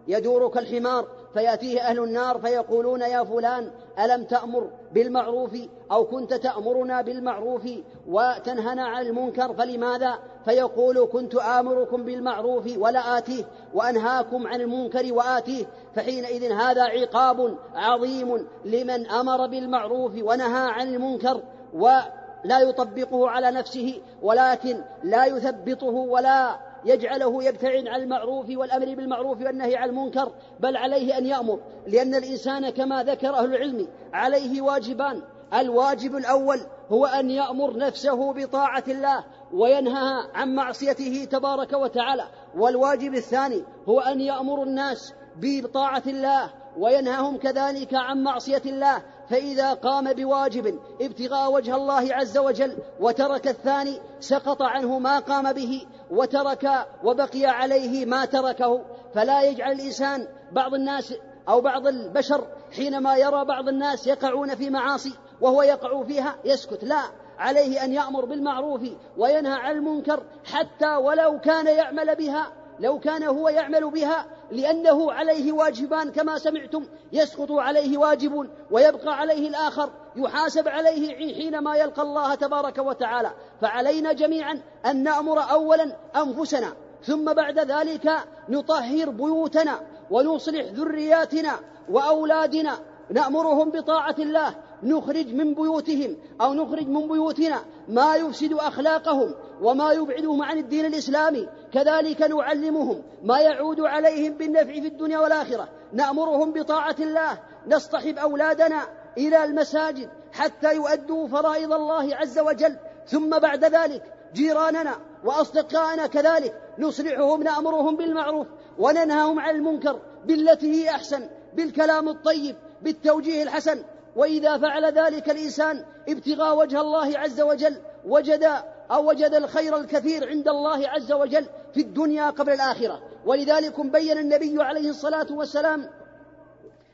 يدور 0.09 0.49
كالحمار 0.49 1.09
فيأتيه 1.35 1.81
أهل 1.81 2.03
النار 2.03 2.39
فيقولون 2.39 3.01
يا 3.01 3.25
فلان 3.25 3.71
ألم 3.99 4.25
تأمر 4.25 4.71
بالمعروف 4.93 5.57
أو 5.93 6.05
كنت 6.05 6.35
تأمرنا 6.35 7.03
بالمعروف 7.03 7.69
وتنهنا 8.09 8.85
عن 8.85 9.07
المنكر 9.07 9.55
فلماذا؟ 9.55 10.19
فيقول 10.45 11.09
كنت 11.13 11.35
آمركم 11.35 12.05
بالمعروف 12.05 12.79
ولا 12.79 13.19
آتيه 13.19 13.45
وأنهاكم 13.75 14.47
عن 14.47 14.61
المنكر 14.61 15.13
وآتيه 15.13 15.65
فحينئذ 15.95 16.53
هذا 16.53 16.83
عقاب 16.83 17.57
عظيم 17.75 18.47
لمن 18.65 19.11
أمر 19.11 19.47
بالمعروف 19.47 20.13
ونهى 20.23 20.71
عن 20.71 20.95
المنكر 20.95 21.43
ولا 21.75 22.61
يطبقه 22.61 23.31
على 23.31 23.51
نفسه 23.51 24.01
ولكن 24.23 24.81
لا 25.03 25.27
يثبطه 25.27 25.87
ولا 25.87 26.57
يجعله 26.85 27.45
يبتعد 27.45 27.87
عن 27.87 28.03
المعروف 28.03 28.47
والأمر 28.51 28.95
بالمعروف 28.95 29.43
والنهي 29.43 29.77
عن 29.77 29.89
المنكر 29.89 30.33
بل 30.61 30.77
عليه 30.77 31.19
أن 31.19 31.27
يأمر. 31.27 31.61
لأن 31.87 32.15
الإنسان 32.15 32.71
كما 32.71 33.03
ذكر 33.03 33.35
أهل 33.35 33.55
العلم 33.55 33.89
عليه 34.13 34.61
واجبان. 34.63 35.23
الواجب 35.55 36.17
الأول 36.17 36.61
هو 36.89 37.07
أن 37.07 37.31
يأمر 37.31 37.77
نفسه 37.77 38.33
بطاعة 38.33 38.85
الله 38.89 39.25
وينهى 39.53 40.31
عن 40.35 40.55
معصيته 40.55 41.25
تبارك 41.25 41.73
وتعالى. 41.73 42.25
والواجب 42.57 43.15
الثاني 43.15 43.65
هو 43.89 44.01
أن 44.01 44.21
يأمر 44.21 44.63
الناس 44.63 45.15
بطاعة 45.37 46.03
الله 46.07 46.51
وينهاهم 46.79 47.37
كذلك 47.37 47.95
عن 47.95 48.23
معصية 48.23 48.63
الله. 48.67 49.03
فإذا 49.31 49.75
قام 49.75 50.13
بواجب 50.13 50.79
ابتغاء 51.01 51.53
وجه 51.53 51.77
الله 51.77 52.15
عز 52.15 52.39
وجل 52.39 52.77
وترك 53.01 53.49
الثاني 53.49 54.01
سقط 54.21 54.63
عنه 54.63 54.99
ما 54.99 55.19
قام 55.19 55.53
به 55.53 55.87
وترك 56.11 56.87
وبقي 57.05 57.47
عليه 57.47 58.07
ما 58.07 58.25
تركه. 58.25 58.85
فلا 59.15 59.43
يجعل 59.43 59.73
الإنسان 59.73 60.27
بعض 60.53 60.75
الناس 60.75 61.15
أو 61.49 61.61
بعض 61.61 61.87
البشر 61.87 62.47
حينما 62.77 63.17
يرى 63.17 63.45
بعض 63.45 63.69
الناس 63.69 64.07
يقعون 64.07 64.55
في 64.55 64.71
معاصي 64.71 65.13
وهو 65.41 65.63
يقع 65.63 66.03
فيها 66.03 66.37
يسكت. 66.45 66.85
لا 66.85 67.03
عليه 67.39 67.85
أن 67.85 67.93
يأمر 67.93 68.25
بالمعروف 68.25 68.81
وينهى 69.17 69.53
عن 69.53 69.77
المنكر 69.77 70.23
حتى 70.45 70.97
ولو 70.97 71.41
كان 71.41 71.67
يعمل 71.67 72.17
بها 72.17 72.53
لو 72.81 72.99
كان 72.99 73.23
هو 73.23 73.49
يعمل 73.49 73.91
بها 73.91 74.27
لأنه 74.51 75.13
عليه 75.13 75.53
واجبان 75.53 76.11
كما 76.13 76.39
سمعتم 76.39 76.87
يسقط 77.13 77.53
عليه 77.53 77.99
واجب 77.99 78.49
ويبقى 78.71 79.19
عليه 79.19 79.49
الآخر 79.49 79.91
يحاسب 80.17 80.69
عليه 80.69 81.35
حينما 81.35 81.77
يلقى 81.77 82.03
الله 82.03 82.35
تبارك 82.35 82.79
وتعالى. 82.79 83.31
فعلينا 83.61 84.13
جميعا 84.13 84.63
أن 84.87 85.03
نأمر 85.03 85.51
أولا 85.51 85.97
أنفسنا 86.17 86.73
ثم 87.03 87.33
بعد 87.33 87.59
ذلك 87.59 88.11
نطهر 88.49 89.11
بيوتنا 89.11 89.81
ونصلح 90.11 90.65
ذرياتنا 90.73 91.53
وأولادنا. 91.91 92.79
نأمرهم 93.11 93.71
بطاعة 93.71 94.17
الله 94.19 94.55
نخرج 94.83 95.35
من 95.35 95.55
بيوتهم 95.55 96.17
أو 96.41 96.55
نخرج 96.55 96.89
من 96.89 97.09
بيوتنا 97.09 97.65
ما 97.89 98.17
يفسد 98.17 98.53
أخلاقهم 98.53 99.35
وما 99.63 99.93
يبعدهم 99.93 100.43
عن 100.43 100.59
الدين 100.59 100.85
الإسلامي. 100.85 101.49
كذلك 101.73 102.23
نعلمهم 102.23 103.03
ما 103.23 103.39
يعود 103.39 103.81
عليهم 103.81 104.33
بالنفع 104.33 104.73
في 104.73 104.87
الدنيا 104.87 105.19
والآخرة. 105.19 105.69
نأمرهم 105.93 106.53
بطاعة 106.53 106.97
الله. 107.01 107.39
نصطحب 107.69 108.19
أولادنا 108.19 108.83
إلى 109.19 109.45
المساجد 109.45 110.09
حتى 110.33 110.75
يؤدوا 110.75 111.29
فرائض 111.29 111.73
الله 111.73 112.17
عز 112.17 112.39
وجل. 112.39 112.77
ثم 113.07 113.39
بعد 113.39 113.65
ذلك 113.65 114.03
جيراننا 114.35 114.97
وأصدقائنا 115.25 116.07
كذلك 116.07 116.55
نصلحهم 116.79 117.43
نأمرهم 117.43 117.97
بالمعروف 117.97 118.47
وننهاهم 118.79 119.41
عن 119.41 119.55
المنكر. 119.55 120.01
بالتي 120.25 120.73
هي 120.73 120.91
أحسن 120.91 121.29
بالكلام 121.55 122.09
الطيب 122.09 122.57
بالتوجيه 122.83 123.43
الحسن. 123.43 123.83
وإذا 124.17 124.59
فعل 124.59 124.85
ذلك 124.85 125.31
الإنسان 125.31 125.85
ابتغاء 126.09 126.57
وجه 126.57 126.81
الله 126.81 127.19
عز 127.19 127.41
وجل 127.41 127.77
وجد 128.05 128.51
أو 128.91 129.09
وجد 129.09 129.35
الخير 129.35 129.77
الكثير 129.77 130.29
عند 130.29 130.49
الله 130.49 130.89
عز 130.89 131.13
وجل 131.13 131.47
في 131.75 131.81
الدنيا 131.81 132.31
قبل 132.31 132.53
الآخرة. 132.53 133.03
ولذلك 133.27 133.81
بين 133.81 134.19
النبي 134.19 134.63
عليه 134.63 134.91
الصلاة 134.91 135.27
والسلام 135.31 135.91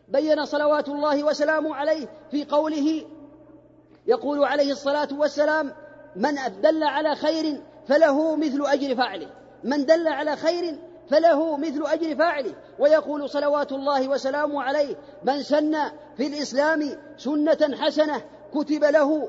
بين 0.09 0.45
صلوات 0.45 0.89
الله 0.89 1.25
وسلامه 1.25 1.75
عليه 1.75 2.09
في 2.31 2.45
قوله 2.45 3.05
يقول 4.07 4.45
عليه 4.45 4.73
الصلاة 4.73 5.09
والسلام 5.13 5.73
من 6.17 6.35
دل 6.63 6.83
على 6.83 7.15
خير 7.15 7.61
فله 7.89 8.37
مثل 8.37 8.67
أجر 8.67 8.97
فاعله 8.97 9.29
من 9.65 9.85
دل 9.87 10.09
على 10.09 10.37
خير 10.37 10.79
فله 11.13 11.57
مثل 11.57 11.83
أجر 11.87 12.17
فاعله 12.17 12.55
ويقول 12.79 13.31
صلوات 13.31 13.73
الله 13.73 14.09
وسلامه 14.09 14.63
عليه 14.63 14.97
من 15.23 15.43
سن 15.43 15.77
في 16.17 16.27
الإسلام 16.27 16.99
سنة 17.17 17.77
حسنة 17.81 18.23
كتب 18.55 18.85
له 18.85 19.29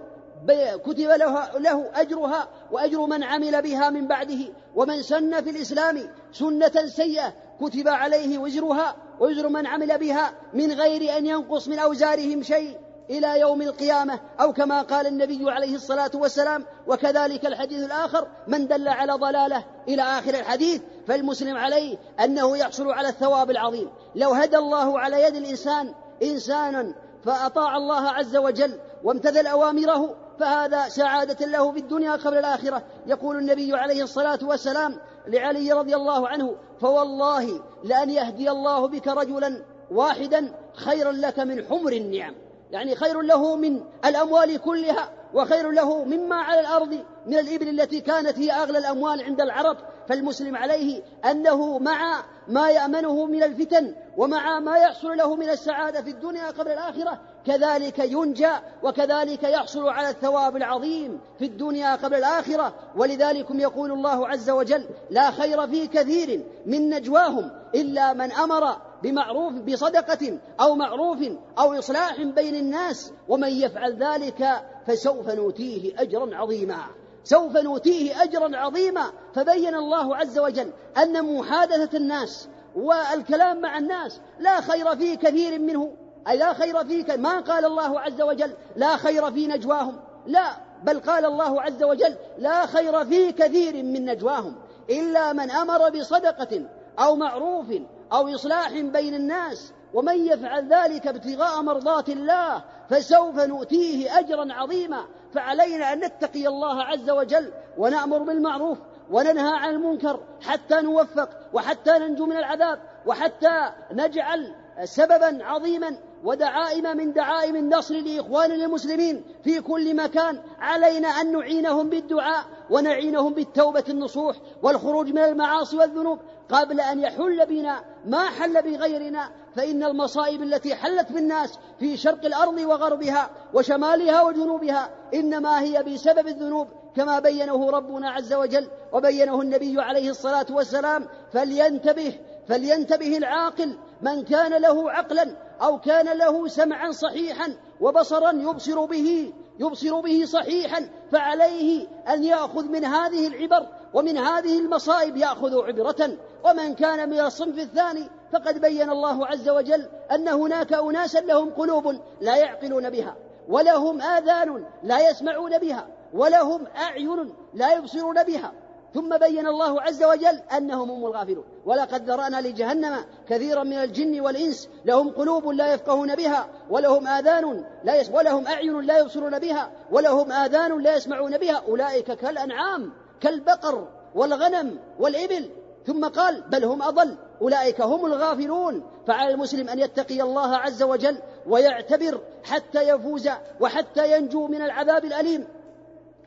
كتب 0.77 1.09
له, 1.09 1.57
له 1.57 1.89
أجرها 1.93 2.47
وأجر 2.71 3.05
من 3.05 3.23
عمل 3.23 3.61
بها 3.61 3.89
من 3.89 4.07
بعده. 4.07 4.39
ومن 4.75 5.01
سن 5.01 5.41
في 5.41 5.49
الإسلام 5.49 6.09
سنة 6.31 6.87
سيئة 6.87 7.33
كتب 7.61 7.87
عليه 7.87 8.37
وزرها 8.37 8.95
وزر 9.19 9.49
من 9.49 9.67
عمل 9.67 9.97
بها 9.97 10.33
من 10.53 10.71
غير 10.71 11.17
أن 11.17 11.25
ينقص 11.25 11.67
من 11.67 11.79
أوزارهم 11.79 12.43
شيء. 12.43 12.77
إلى 13.09 13.39
يوم 13.39 13.61
القيامة 13.61 14.19
أو 14.41 14.53
كما 14.53 14.81
قال 14.81 15.07
النبي 15.07 15.51
عليه 15.51 15.75
الصلاة 15.75 16.11
والسلام 16.15 16.65
وكذلك 16.87 17.45
الحديث 17.45 17.85
الآخر 17.85 18.27
من 18.47 18.67
دل 18.67 18.87
على 18.87 19.13
ضلالة 19.13 19.63
إلى 19.87 20.01
آخر 20.01 20.33
الحديث 20.33 20.81
فالمسلم 21.07 21.57
عليه 21.57 21.97
أنه 22.23 22.57
يحصل 22.57 22.91
على 22.91 23.09
الثواب 23.09 23.51
العظيم. 23.51 23.89
لو 24.15 24.29
هدى 24.29 24.57
الله 24.57 24.99
على 24.99 25.23
يد 25.23 25.35
الإنسان 25.35 25.93
إنسانا 26.23 26.95
فأطاع 27.23 27.77
الله 27.77 28.09
عز 28.09 28.35
وجل 28.35 28.79
وامتثل 29.03 29.47
أوامره 29.47 30.15
فهذا 30.39 30.89
سعادة 30.89 31.45
له 31.45 31.71
في 31.71 31.79
الدنيا 31.79 32.11
قبل 32.11 32.37
الآخرة. 32.37 32.83
يقول 33.07 33.37
النبي 33.37 33.73
عليه 33.73 34.03
الصلاة 34.03 34.39
والسلام 34.43 34.99
لعلي 35.27 35.71
رضي 35.71 35.95
الله 35.95 36.27
عنه 36.27 36.55
فوالله 36.81 37.61
لأن 37.83 38.09
يهدي 38.09 38.51
الله 38.51 38.87
بك 38.87 39.07
رجلا 39.07 39.63
واحدا 39.91 40.53
خيرا 40.73 41.11
لك 41.11 41.39
من 41.39 41.65
حمر 41.65 41.91
النعم. 41.91 42.42
يعني 42.73 42.95
خير 42.95 43.21
له 43.21 43.55
من 43.55 43.81
الأموال 44.05 44.57
كلها 44.57 45.09
وخير 45.33 45.71
له 45.71 46.03
مما 46.03 46.35
على 46.35 46.59
الأرض 46.59 47.03
من 47.25 47.37
الإبل 47.37 47.69
التي 47.69 48.01
كانت 48.01 48.39
هي 48.39 48.51
أغلى 48.51 48.77
الأموال 48.77 49.23
عند 49.23 49.41
العرب. 49.41 49.77
فالمسلم 50.09 50.55
عليه 50.55 51.01
أنه 51.31 51.79
مع 51.79 52.23
ما 52.47 52.69
يأمنه 52.69 53.25
من 53.25 53.43
الفتن 53.43 53.95
ومع 54.17 54.59
ما 54.59 54.77
يحصل 54.77 55.17
له 55.17 55.35
من 55.35 55.49
السعادة 55.49 56.01
في 56.01 56.09
الدنيا 56.09 56.47
قبل 56.47 56.71
الآخرة 56.71 57.19
كذلك 57.45 57.99
ينجى 57.99 58.51
وكذلك 58.83 59.43
يحصل 59.43 59.89
على 59.89 60.09
الثواب 60.09 60.55
العظيم 60.55 61.19
في 61.39 61.45
الدنيا 61.45 61.95
قبل 61.95 62.15
الآخرة. 62.15 62.73
ولذلك 62.95 63.47
يقول 63.51 63.91
الله 63.91 64.27
عز 64.27 64.49
وجل 64.49 64.85
لا 65.09 65.31
خير 65.31 65.67
في 65.67 65.87
كثير 65.87 66.43
من 66.65 66.89
نجواهم 66.89 67.51
إلا 67.75 68.13
من 68.13 68.31
أمر 68.31 68.77
بمعروف 69.03 69.53
بصدقة 69.53 70.39
أو 70.61 70.75
معروف 70.75 71.17
أو 71.59 71.79
إصلاح 71.79 72.21
بين 72.21 72.55
الناس 72.55 73.11
ومن 73.29 73.49
يفعل 73.49 74.03
ذلك 74.03 74.63
فسوف 74.87 75.29
نؤتيه 75.29 76.01
أجرا 76.01 76.35
عظيما. 76.35 76.77
سوف 77.23 77.57
نؤتيه 77.57 78.23
أجرا 78.23 78.57
عظيما. 78.57 79.11
فبين 79.35 79.75
الله 79.75 80.15
عز 80.15 80.39
وجل 80.39 80.71
أن 80.97 81.35
محادثة 81.35 81.97
الناس 81.97 82.47
والكلام 82.75 83.61
مع 83.61 83.77
الناس 83.77 84.19
لا 84.39 84.61
خير 84.61 84.95
في 84.95 85.15
كثير 85.15 85.59
منه. 85.59 85.93
أي 86.27 86.37
لا 86.37 86.53
خير 86.53 86.85
فيك 86.85 87.09
ما 87.09 87.39
قال 87.39 87.65
الله 87.65 87.99
عز 87.99 88.21
وجل 88.21 88.53
لا 88.75 88.97
خير 88.97 89.31
في 89.31 89.47
نجواهم. 89.47 89.99
لا 90.25 90.51
بل 90.83 90.99
قال 90.99 91.25
الله 91.25 91.61
عز 91.61 91.83
وجل 91.83 92.15
لا 92.37 92.65
خير 92.65 93.05
في 93.05 93.31
كثير 93.31 93.83
من 93.83 94.05
نجواهم. 94.05 94.55
إلا 94.89 95.33
من 95.33 95.51
أمر 95.51 95.89
بصدقة 95.89 96.65
أو 96.99 97.15
معروف 97.15 97.65
أو 98.13 98.35
إصلاح 98.35 98.71
بين 98.71 99.13
الناس 99.13 99.73
ومن 99.93 100.25
يفعل 100.25 100.67
ذلك 100.67 101.07
ابتغاء 101.07 101.61
مرضات 101.61 102.09
الله 102.09 102.63
فسوف 102.89 103.39
نؤتيه 103.39 104.19
أجرا 104.19 104.53
عظيما. 104.53 105.05
فعلينا 105.33 105.93
أن 105.93 105.99
نتقي 105.99 106.47
الله 106.47 106.83
عز 106.83 107.09
وجل 107.09 107.51
ونأمر 107.77 108.17
بالمعروف 108.17 108.77
وننهى 109.11 109.57
عن 109.57 109.69
المنكر 109.69 110.19
حتى 110.41 110.81
نوفق 110.81 111.29
وحتى 111.53 111.91
ننجو 111.91 112.25
من 112.25 112.37
العذاب 112.37 112.79
وحتى 113.05 113.69
نجعل 113.91 114.55
سببا 114.83 115.45
عظيما 115.45 115.97
ودعائم 116.23 116.97
من 116.97 117.13
دعائم 117.13 117.55
النصر 117.55 117.95
لإخواننا 117.95 118.65
المسلمين 118.65 119.23
في 119.43 119.61
كل 119.61 119.95
مكان. 119.95 120.39
علينا 120.59 121.07
أن 121.07 121.31
نعينهم 121.31 121.89
بالدعاء 121.89 122.45
ونعينهم 122.69 123.33
بالتوبة 123.33 123.83
النصوح 123.89 124.35
والخروج 124.63 125.09
من 125.09 125.21
المعاصي 125.21 125.77
والذنوب. 125.77 126.19
قبل 126.53 126.81
أن 126.81 126.99
يحل 126.99 127.45
بنا 127.45 127.83
ما 128.05 128.29
حل 128.29 128.61
بغيرنا 128.61 129.29
فإن 129.55 129.83
المصائب 129.83 130.41
التي 130.41 130.75
حلت 130.75 131.11
بالناس 131.11 131.59
في 131.79 131.97
شرق 131.97 132.25
الأرض 132.25 132.57
وغربها 132.57 133.29
وشمالها 133.53 134.21
وجنوبها 134.21 134.89
إنما 135.13 135.61
هي 135.61 135.83
بسبب 135.83 136.27
الذنوب 136.27 136.67
كما 136.95 137.19
بينه 137.19 137.69
ربنا 137.69 138.09
عز 138.09 138.33
وجل 138.33 138.67
وبينه 138.93 139.41
النبي 139.41 139.81
عليه 139.81 140.09
الصلاة 140.09 140.45
والسلام 140.49 141.07
فلينتبه 141.33 142.19
فلينتبه 142.47 143.17
العاقل 143.17 143.77
من 144.01 144.23
كان 144.23 144.61
له 144.61 144.91
عقلا 144.91 145.35
أو 145.61 145.79
كان 145.79 146.17
له 146.17 146.47
سمعا 146.47 146.91
صحيحا 146.91 147.55
وبصرا 147.83 148.31
يبصر 148.31 148.85
به 148.85 149.33
يبصر 149.59 150.01
به 150.01 150.25
صحيحا 150.25 150.89
فعليه 151.11 151.87
أن 152.09 152.23
يأخذ 152.23 152.65
من 152.65 152.85
هذه 152.85 153.27
العبر 153.27 153.67
ومن 153.93 154.17
هذه 154.17 154.59
المصائب 154.59 155.17
يأخذ 155.17 155.61
عبرة. 155.63 156.17
ومن 156.43 156.75
كان 156.75 157.09
من 157.09 157.19
الصنف 157.19 157.59
الثاني 157.59 158.09
فقد 158.33 158.61
بين 158.61 158.89
الله 158.89 159.27
عز 159.27 159.49
وجل 159.49 159.89
أن 160.11 160.27
هناك 160.27 160.73
أناسا 160.73 161.19
لهم 161.19 161.49
قلوب 161.49 161.99
لا 162.21 162.35
يعقلون 162.35 162.89
بها 162.89 163.15
ولهم 163.49 164.01
آذان 164.01 164.65
لا 164.83 165.09
يسمعون 165.09 165.57
بها 165.57 165.87
ولهم 166.13 166.67
أعين 166.77 167.33
لا 167.53 167.73
يبصرون 167.73 168.23
بها. 168.23 168.51
ثم 168.93 169.17
بين 169.17 169.47
الله 169.47 169.81
عز 169.81 170.03
وجل 170.03 170.39
أنهم 170.57 170.91
هم 170.91 171.05
الغافلون. 171.05 171.43
ولقد 171.65 172.09
ذرأنا 172.09 172.41
لجهنم 172.41 173.05
كثيرا 173.29 173.63
من 173.63 173.73
الجن 173.73 174.19
والإنس 174.21 174.69
لهم 174.85 175.09
قلوب 175.09 175.47
لا 175.47 175.73
يفقهون 175.73 176.15
بها 176.15 176.47
ولهم 176.69 177.07
آذان 177.07 177.65
لا 177.83 177.95
يس 177.95 178.09
ولهم 178.09 178.47
أعين 178.47 178.81
لا 178.81 178.97
يبصرون 178.97 179.39
بها 179.39 179.71
ولهم 179.91 180.31
آذان 180.31 180.81
لا 180.81 180.95
يسمعون 180.95 181.37
بها. 181.37 181.63
أولئك 181.67 182.11
كالأنعام 182.11 182.91
كالبقر 183.21 183.87
والغنم 184.15 184.79
والإبل. 184.99 185.49
ثم 185.87 186.07
قال 186.07 186.41
بل 186.41 186.65
هم 186.65 186.81
أضل. 186.81 187.15
أولئك 187.41 187.81
هم 187.81 188.05
الغافلون. 188.05 188.83
فعلى 189.07 189.33
المسلم 189.33 189.69
أن 189.69 189.79
يتقي 189.79 190.21
الله 190.21 190.57
عز 190.57 190.83
وجل 190.83 191.17
ويعتبر 191.47 192.21
حتى 192.43 192.81
يفوز 192.89 193.29
وحتى 193.59 194.17
ينجو 194.17 194.47
من 194.47 194.61
العذاب 194.61 195.05
الأليم. 195.05 195.47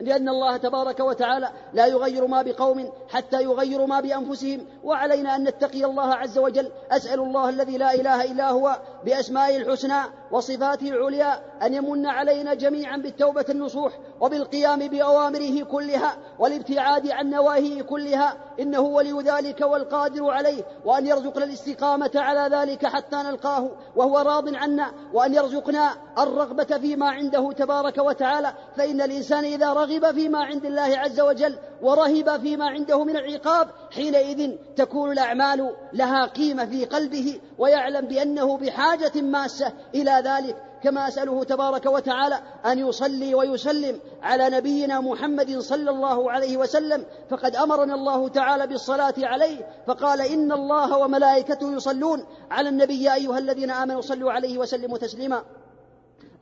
لأن 0.01 0.29
الله 0.29 0.57
تبارك 0.57 0.99
وتعالى 0.99 1.49
لا 1.73 1.85
يغير 1.85 2.27
ما 2.27 2.41
بقوم 2.41 2.91
حتى 3.09 3.43
يغيروا 3.43 3.87
ما 3.87 3.99
بأنفسهم 3.99 4.65
وعلينا 4.83 5.35
أن 5.35 5.43
نتقي 5.43 5.85
الله 5.85 6.13
عز 6.13 6.37
وجل. 6.37 6.71
أسأل 6.91 7.19
الله 7.19 7.49
الذي 7.49 7.77
لا 7.77 7.93
إله 7.93 8.31
إلا 8.31 8.49
هو 8.49 8.77
بأسمائه 9.05 9.57
الحسنى 9.57 10.01
وصفاته 10.31 10.89
العليا 10.89 11.39
أن 11.63 11.73
يمن 11.73 12.05
علينا 12.05 12.53
جميعا 12.53 12.97
بالتوبة 12.97 13.45
النصوح 13.49 13.93
وبالقيام 14.21 14.79
بأوامره 14.79 15.63
كلها 15.63 16.17
والابتعاد 16.39 17.11
عن 17.11 17.29
نواهيه 17.29 17.81
كلها. 17.81 18.37
إنه 18.59 18.79
ولي 18.79 19.21
ذلك 19.21 19.61
والقادر 19.61 20.29
عليه 20.29 20.63
وأن 20.85 21.05
يرزقنا 21.07 21.45
الاستقامة 21.45 22.11
على 22.15 22.55
ذلك 22.55 22.85
حتى 22.85 23.15
نلقاه 23.15 23.71
وهو 23.95 24.19
راض 24.19 24.55
عنا 24.55 24.91
وأن 25.13 25.33
يرزقنا 25.33 25.91
الرغبة 26.19 26.77
فيما 26.77 27.09
عنده 27.09 27.51
تبارك 27.51 27.97
وتعالى. 27.97 28.53
فإن 28.77 29.01
الإنسان 29.01 29.43
إذا 29.43 29.73
رغب 29.73 29.86
فيما 29.87 30.39
عند 30.39 30.65
الله 30.65 30.97
عز 30.97 31.19
وجل 31.19 31.55
ورهب 31.81 32.41
فيما 32.41 32.65
عنده 32.65 33.03
من 33.03 33.17
العقاب 33.17 33.67
حينئذ 33.91 34.51
تكون 34.75 35.11
الأعمال 35.11 35.75
لها 35.93 36.25
قيمة 36.25 36.65
في 36.65 36.85
قلبه 36.85 37.39
ويعلم 37.57 38.07
بأنه 38.07 38.57
بحاجة 38.57 39.21
ماسة 39.21 39.73
إلى 39.95 40.21
ذلك. 40.25 40.55
كما 40.83 41.07
أسأله 41.07 41.43
تبارك 41.43 41.85
وتعالى 41.85 42.39
أن 42.65 42.79
يصلي 42.79 43.35
ويسلم 43.35 43.99
على 44.21 44.49
نبينا 44.49 45.01
محمد 45.01 45.59
صلى 45.59 45.89
الله 45.89 46.31
عليه 46.31 46.57
وسلم 46.57 47.05
فقد 47.29 47.55
أمرنا 47.55 47.95
الله 47.95 48.27
تعالى 48.27 48.67
بالصلاة 48.67 49.13
عليه 49.17 49.67
فقال 49.87 50.21
إن 50.21 50.51
الله 50.51 50.97
وملائكته 50.97 51.73
يصلون 51.73 52.25
على 52.51 52.69
النبي 52.69 53.13
أيها 53.13 53.37
الذين 53.37 53.71
آمنوا 53.71 54.01
صلوا 54.01 54.31
عليه 54.31 54.57
وسلموا 54.57 54.97
تسليما. 54.97 55.43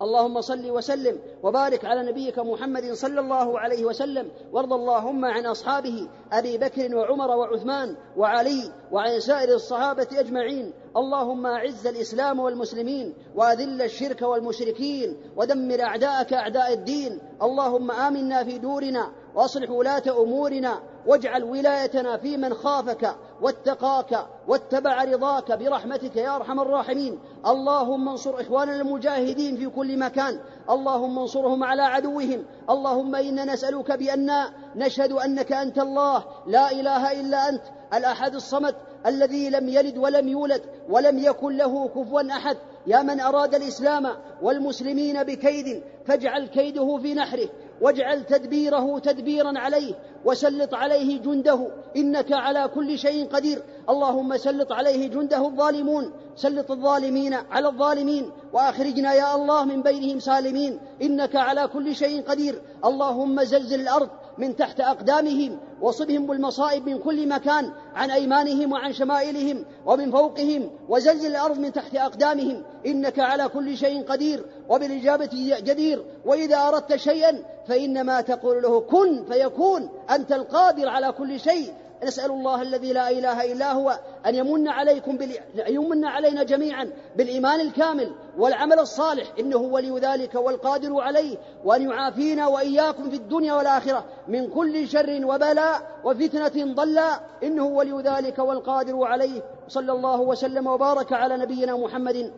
اللهم 0.02 0.42
صل 0.42 0.72
وسلم 0.72 1.20
وبارك 1.44 1.86
على 1.86 2.12
نبيك 2.12 2.40
محمد 2.40 2.94
صلى 2.94 3.20
الله 3.20 3.60
عليه 3.60 3.86
وسلم 3.86 4.32
وارض 4.52 4.74
اللهم 4.74 5.26
عن 5.26 5.46
أصحابه 5.46 6.10
أبي 6.32 6.58
بكر 6.58 6.96
وعمر 6.96 7.30
وعثمان 7.32 7.96
وعلي 8.18 8.72
وعن 8.92 9.20
سائر 9.20 9.56
الصحابة 9.56 10.08
أجمعين. 10.14 10.74
اللهم 10.98 11.46
أعز 11.46 11.88
الإسلام 11.88 12.40
والمسلمين 12.40 13.14
وأذل 13.36 13.82
الشرك 13.82 14.22
والمشركين 14.22 15.18
ودمر 15.38 15.82
أعداءك 15.82 16.34
أعداء 16.34 16.74
الدين. 16.74 17.20
اللهم 17.42 17.92
آمنا 17.92 18.44
في 18.44 18.58
دورنا 18.58 19.12
وأصلح 19.36 19.70
ولاة 19.70 20.04
أمورنا 20.24 20.95
واجعل 21.08 21.44
ولايتنا 21.44 22.18
في 22.18 22.38
من 22.38 22.54
خافك 22.54 23.16
واتقاك 23.42 24.28
واتبع 24.48 25.04
رضاك 25.04 25.52
برحمتك 25.52 26.16
يا 26.16 26.36
أرحم 26.36 26.60
الراحمين. 26.60 27.20
اللهم 27.48 28.10
انصر 28.10 28.42
إخواننا 28.42 28.76
المجاهدين 28.76 29.58
في 29.58 29.68
كل 29.68 30.00
مكان. 30.00 30.40
اللهم 30.70 31.20
انصرهم 31.20 31.64
على 31.64 31.82
عدوهم. 31.82 32.46
اللهم 32.70 33.16
إنا 33.16 33.46
نسألك 33.46 33.92
بأن 33.92 34.32
نشهد 34.76 35.12
أنك 35.12 35.52
أنت 35.52 35.80
الله. 35.80 36.24
لا 36.48 36.72
إله 36.72 37.12
إلا 37.22 37.50
أنت 37.50 37.64
الأحد 37.94 38.36
الصمد 38.36 38.76
الذي 39.06 39.50
لم 39.50 39.70
يلد 39.70 39.98
ولم 39.98 40.28
يولد 40.28 40.62
ولم 40.90 41.20
يكن 41.20 41.58
له 41.58 41.88
كفوا 41.88 42.32
أحد. 42.32 42.58
يا 42.88 43.02
من 43.02 43.20
أراد 43.20 43.56
الإسلام 43.56 44.08
والمسلمين 44.42 45.24
بكيد 45.24 45.84
فاجعل 46.06 46.48
كيده 46.48 46.98
في 46.98 47.14
نحره. 47.14 47.50
واجعل 47.82 48.26
تدبيره 48.26 49.00
تدبيرا 49.00 49.60
عليه 49.60 49.94
وسلط 50.26 50.74
عليه 50.74 51.20
جنده 51.20 51.68
إنك 51.96 52.32
على 52.32 52.70
كل 52.76 52.98
شيء 52.98 53.28
قدير. 53.28 53.62
اللهم 53.90 54.38
سلط 54.38 54.72
عليه 54.72 55.08
جنده 55.08 55.46
الظالمون 55.46 56.14
سلط 56.36 56.72
الظالمين 56.72 57.34
على 57.34 57.68
الظالمين 57.68 58.32
وأخرجنا 58.54 59.14
يا 59.14 59.36
الله 59.36 59.66
من 59.66 59.82
بينهم 59.82 60.20
سالمين 60.20 60.80
إنك 61.02 61.36
على 61.36 61.68
كل 61.68 61.96
شيء 61.96 62.22
قدير. 62.22 62.62
اللهم 62.86 63.44
زلزل 63.44 63.82
الأرض 63.82 64.10
من 64.38 64.56
تحت 64.56 64.80
أقدامهم 64.80 65.60
وصبهم 65.82 66.28
بالمصائب 66.28 66.90
من 66.90 66.98
كل 66.98 67.28
مكان 67.28 67.72
عن 67.96 68.12
أيمانهم 68.12 68.72
وعن 68.72 68.94
شمائلهم 68.94 69.66
ومن 69.86 70.12
فوقهم 70.12 70.70
وزلزل 70.90 71.28
الأرض 71.28 71.60
من 71.60 71.74
تحت 71.74 71.96
أقدامهم. 71.96 72.64
إنك 72.86 73.20
على 73.20 73.48
كل 73.48 73.78
شيء 73.78 74.04
قدير 74.04 74.46
وبالإجابة 74.70 75.60
جدير. 75.64 76.06
وإذا 76.26 76.58
أردت 76.58 76.96
شيئا 76.96 77.44
فإنما 77.68 78.22
تقول 78.22 78.62
له 78.62 78.80
كن 78.80 79.26
فيكون 79.32 79.90
أنت 80.10 80.32
القادر 80.32 80.90
على 80.90 81.12
كل 81.12 81.40
شيء. 81.40 81.74
نسأل 82.04 82.32
الله 82.32 82.62
الذي 82.62 82.94
لا 82.94 83.10
إله 83.10 83.52
إلا 83.54 83.72
هو 83.72 84.00
أن 84.26 84.36
يمن 84.36 84.68
عليكم 84.68 85.18
بال... 85.18 85.32
يمن 85.68 86.06
علينا 86.06 86.44
جميعا 86.44 86.92
بالإيمان 87.16 87.60
الكامل 87.60 88.16
والعمل 88.38 88.80
الصالح. 88.80 89.28
إنه 89.40 89.58
ولي 89.58 90.00
ذلك 90.00 90.36
والقادر 90.36 91.00
عليه 91.02 91.38
وأن 91.66 91.90
يعافينا 91.90 92.48
وإياكم 92.48 93.10
في 93.10 93.16
الدنيا 93.16 93.54
والآخرة 93.54 94.06
من 94.28 94.50
كل 94.50 94.88
شر 94.88 95.22
وبلاء 95.26 95.82
وفتنة 96.04 96.74
ضلا 96.74 97.20
إنه 97.44 97.66
ولي 97.66 98.02
ذلك 98.02 98.40
والقادر 98.40 99.04
عليه. 99.04 99.42
صلى 99.68 99.92
الله 99.92 100.22
وسلم 100.22 100.68
وبارك 100.68 101.14
على 101.14 101.38
نبينا 101.38 101.76
محمد 101.76 102.32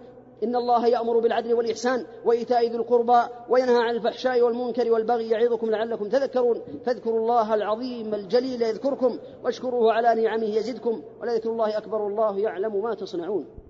إن 0.43 0.55
الله 0.55 0.87
يأمر 0.87 1.19
بالعدل 1.19 1.53
والإحسان 1.53 2.05
وإيتاء 2.25 2.67
ذي 2.69 2.75
القربى 2.75 3.21
وينهى 3.49 3.77
عن 3.77 3.95
الفحشاء 3.95 4.41
والمنكر 4.41 4.91
والبغي 4.91 5.29
يعظكم 5.29 5.69
لعلكم 5.69 6.09
تذكرون. 6.09 6.61
فاذكروا 6.85 7.19
الله 7.19 7.53
العظيم 7.53 8.13
الجليل 8.13 8.61
يذكركم 8.61 9.19
واشكروه 9.43 9.93
على 9.93 10.21
نعمه 10.21 10.55
يزدكم. 10.55 11.03
ولذكر 11.21 11.49
الله 11.49 11.77
أكبر 11.77 12.07
الله 12.07 12.39
يعلم 12.39 12.83
ما 12.83 12.95
تصنعون. 12.95 13.66